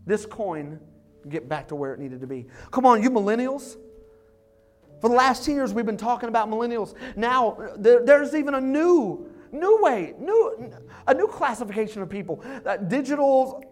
this 0.07 0.25
coin 0.25 0.81
get 1.29 1.49
back 1.49 1.69
to 1.69 1.75
where 1.75 1.93
it 1.93 2.01
needed 2.01 2.23
to 2.23 2.27
be. 2.27 2.47
Come 2.71 2.87
on, 2.87 3.03
you 3.03 3.11
millennials. 3.11 3.77
For 5.01 5.09
the 5.09 5.17
last 5.17 5.47
10 5.47 5.55
years, 5.55 5.73
we've 5.73 5.87
been 5.87 5.97
talking 5.97 6.29
about 6.29 6.51
millennials. 6.51 6.95
Now, 7.17 7.57
there's 7.77 8.35
even 8.35 8.55
a 8.55 8.61
new, 8.61 9.31
new 9.51 9.79
way, 9.83 10.15
new, 10.19 10.73
a 11.07 11.15
new 11.15 11.27
classification 11.27 12.03
of 12.03 12.11
people. 12.11 12.45
Uh, 12.67 12.77
digital, 12.77 13.65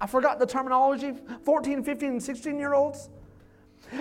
I 0.00 0.06
forgot 0.06 0.40
the 0.40 0.46
terminology, 0.46 1.12
14, 1.44 1.84
15, 1.84 2.08
and 2.10 2.22
16 2.22 2.58
year 2.58 2.74
olds. 2.74 3.08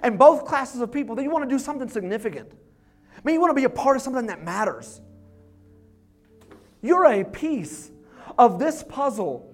And 0.02 0.18
both 0.18 0.46
classes 0.46 0.82
of 0.82 0.92
people, 0.92 1.16
that 1.16 1.24
you 1.24 1.30
want 1.30 1.48
to 1.48 1.56
do 1.56 1.60
something 1.60 1.88
significant. 1.88 2.50
I 2.52 3.22
mean, 3.24 3.36
you 3.36 3.42
want 3.42 3.52
to 3.52 3.56
be 3.56 3.66
a 3.66 3.70
part 3.70 3.96
of 3.96 4.02
something 4.02 4.26
that 4.28 4.44
matters. 4.44 5.00
You're 6.82 7.06
a 7.06 7.24
piece 7.24 7.92
of 8.38 8.58
this 8.58 8.84
puzzle 8.84 9.53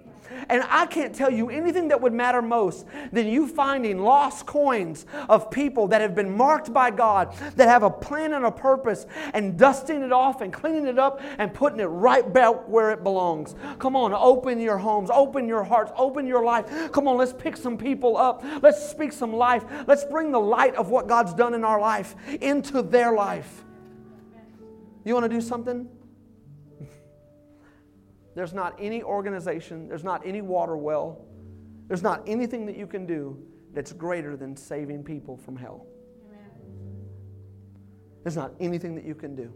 and 0.49 0.63
I 0.67 0.85
can't 0.85 1.13
tell 1.13 1.31
you 1.31 1.49
anything 1.49 1.89
that 1.89 2.01
would 2.01 2.13
matter 2.13 2.41
most 2.41 2.85
than 3.11 3.27
you 3.27 3.47
finding 3.47 3.99
lost 3.99 4.45
coins 4.45 5.05
of 5.27 5.51
people 5.51 5.87
that 5.87 6.01
have 6.01 6.15
been 6.15 6.35
marked 6.35 6.73
by 6.73 6.91
God, 6.91 7.35
that 7.55 7.67
have 7.67 7.83
a 7.83 7.89
plan 7.89 8.33
and 8.33 8.45
a 8.45 8.51
purpose, 8.51 9.05
and 9.33 9.57
dusting 9.57 10.01
it 10.01 10.11
off 10.11 10.41
and 10.41 10.53
cleaning 10.53 10.87
it 10.87 10.99
up 10.99 11.21
and 11.37 11.53
putting 11.53 11.79
it 11.79 11.85
right 11.85 12.31
back 12.31 12.67
where 12.67 12.91
it 12.91 13.03
belongs. 13.03 13.55
Come 13.79 13.95
on, 13.95 14.13
open 14.13 14.59
your 14.59 14.77
homes, 14.77 15.09
open 15.11 15.47
your 15.47 15.63
hearts, 15.63 15.91
open 15.97 16.27
your 16.27 16.43
life. 16.43 16.91
Come 16.91 17.07
on, 17.07 17.17
let's 17.17 17.33
pick 17.33 17.57
some 17.57 17.77
people 17.77 18.17
up. 18.17 18.43
Let's 18.61 18.89
speak 18.89 19.11
some 19.11 19.33
life. 19.33 19.65
Let's 19.87 20.05
bring 20.05 20.31
the 20.31 20.39
light 20.39 20.75
of 20.75 20.89
what 20.89 21.07
God's 21.07 21.33
done 21.33 21.53
in 21.53 21.63
our 21.63 21.79
life 21.79 22.15
into 22.41 22.81
their 22.81 23.13
life. 23.13 23.63
You 25.03 25.13
want 25.13 25.25
to 25.25 25.29
do 25.29 25.41
something? 25.41 25.87
There's 28.39 28.53
not 28.53 28.73
any 28.79 29.03
organization, 29.03 29.89
there's 29.89 30.05
not 30.05 30.25
any 30.25 30.41
water 30.41 30.77
well, 30.77 31.25
there's 31.89 32.01
not 32.01 32.23
anything 32.25 32.65
that 32.67 32.77
you 32.77 32.87
can 32.87 33.05
do 33.05 33.37
that's 33.73 33.91
greater 33.91 34.37
than 34.37 34.55
saving 34.55 35.03
people 35.03 35.35
from 35.35 35.57
hell. 35.57 35.85
Amen. 36.25 36.39
There's 38.23 38.37
not 38.37 38.53
anything 38.61 38.95
that 38.95 39.03
you 39.03 39.13
can 39.13 39.35
do. 39.35 39.51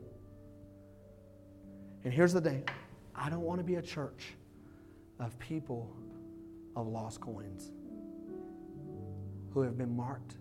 And 2.04 2.14
here's 2.14 2.34
the 2.34 2.42
thing 2.42 2.68
I 3.16 3.30
don't 3.30 3.44
want 3.44 3.62
to 3.62 3.64
be 3.64 3.76
a 3.76 3.82
church 3.82 4.34
of 5.18 5.40
people 5.40 5.96
of 6.76 6.86
lost 6.86 7.22
coins 7.22 7.72
who 9.54 9.62
have 9.62 9.78
been 9.78 9.96
marked, 9.96 10.36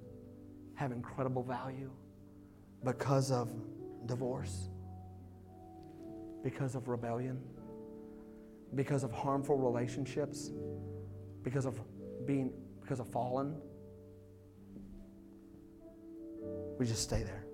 have 0.75 0.91
incredible 0.91 1.45
value 1.45 1.93
because 2.83 3.31
of 3.31 3.53
divorce, 4.07 4.69
because 6.43 6.75
of 6.75 6.89
rebellion 6.89 7.41
because 8.75 9.05
of 9.05 9.13
harmful 9.13 9.57
relationships, 9.57 10.51
because 11.43 11.67
of 11.67 11.81
being 12.27 12.53
because 12.81 13.01
of 13.01 13.09
fallen. 13.09 13.57
We 16.79 16.87
just 16.87 17.03
stay 17.03 17.23
there. 17.23 17.45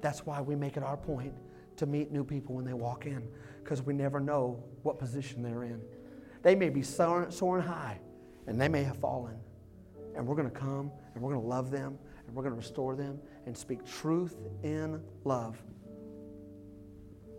That's 0.00 0.24
why 0.24 0.40
we 0.40 0.54
make 0.54 0.76
it 0.76 0.82
our 0.82 0.96
point 0.96 1.34
to 1.76 1.86
meet 1.86 2.12
new 2.12 2.24
people 2.24 2.54
when 2.54 2.64
they 2.64 2.72
walk 2.72 3.06
in, 3.06 3.26
because 3.62 3.82
we 3.82 3.92
never 3.92 4.20
know 4.20 4.62
what 4.82 4.98
position 4.98 5.42
they're 5.42 5.64
in. 5.64 5.80
They 6.42 6.54
may 6.54 6.68
be 6.68 6.82
soaring, 6.82 7.30
soaring 7.30 7.64
high, 7.64 7.98
and 8.46 8.60
they 8.60 8.68
may 8.68 8.84
have 8.84 8.96
fallen. 8.98 9.36
And 10.14 10.26
we're 10.26 10.36
going 10.36 10.48
to 10.48 10.56
come, 10.56 10.92
and 11.14 11.22
we're 11.22 11.32
going 11.32 11.42
to 11.42 11.48
love 11.48 11.70
them, 11.70 11.98
and 12.26 12.34
we're 12.34 12.42
going 12.42 12.54
to 12.54 12.58
restore 12.58 12.94
them, 12.94 13.18
and 13.46 13.56
speak 13.56 13.84
truth 13.84 14.36
in 14.62 15.02
love. 15.24 15.60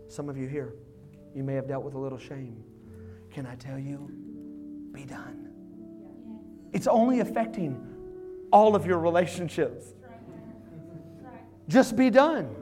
Some 0.08 0.28
of 0.28 0.36
you 0.36 0.46
here, 0.46 0.74
you 1.34 1.42
may 1.44 1.54
have 1.54 1.68
dealt 1.68 1.84
with 1.84 1.94
a 1.94 1.98
little 1.98 2.18
shame. 2.18 2.62
Can 3.30 3.46
I 3.46 3.54
tell 3.56 3.78
you? 3.78 4.10
Be 4.92 5.04
done. 5.04 5.48
It's 6.72 6.86
only 6.86 7.20
affecting 7.20 7.84
all 8.52 8.74
of 8.74 8.86
your 8.86 8.98
relationships. 8.98 9.94
Just 11.68 11.96
be 11.96 12.10
done. 12.10 12.54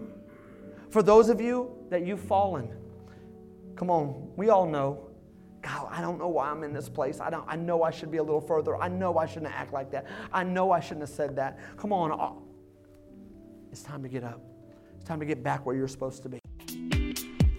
For 0.90 1.02
those 1.02 1.28
of 1.28 1.40
you 1.40 1.70
that 1.90 2.06
you've 2.06 2.20
fallen, 2.20 2.68
come 3.76 3.90
on, 3.90 4.30
we 4.36 4.50
all 4.50 4.66
know. 4.66 5.02
God, 5.62 5.88
I 5.90 6.00
don't 6.00 6.18
know 6.18 6.28
why 6.28 6.48
I'm 6.48 6.62
in 6.62 6.72
this 6.72 6.88
place. 6.88 7.20
I, 7.20 7.30
don't, 7.30 7.44
I 7.48 7.56
know 7.56 7.82
I 7.82 7.90
should 7.90 8.10
be 8.10 8.18
a 8.18 8.22
little 8.22 8.40
further. 8.40 8.76
I 8.76 8.88
know 8.88 9.18
I 9.18 9.26
shouldn't 9.26 9.52
act 9.52 9.72
like 9.72 9.90
that. 9.90 10.06
I 10.32 10.44
know 10.44 10.70
I 10.70 10.80
shouldn't 10.80 11.00
have 11.00 11.10
said 11.10 11.36
that. 11.36 11.58
Come 11.76 11.92
on. 11.92 12.42
It's 13.72 13.82
time 13.82 14.02
to 14.02 14.08
get 14.08 14.22
up. 14.22 14.40
It's 14.94 15.04
time 15.04 15.20
to 15.20 15.26
get 15.26 15.42
back 15.42 15.66
where 15.66 15.74
you're 15.74 15.88
supposed 15.88 16.22
to 16.22 16.28
be. 16.28 16.38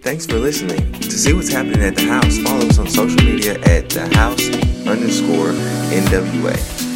Thanks 0.08 0.24
for 0.24 0.38
listening. 0.38 0.90
To 0.92 1.10
see 1.10 1.34
what's 1.34 1.50
happening 1.50 1.82
at 1.82 1.94
the 1.94 2.06
house, 2.06 2.38
follow 2.38 2.66
us 2.66 2.78
on 2.78 2.88
social 2.88 3.22
media 3.22 3.60
at 3.60 3.90
the 3.90 4.08
house 4.16 4.48
underscore 4.86 5.52
NWA. 5.92 6.87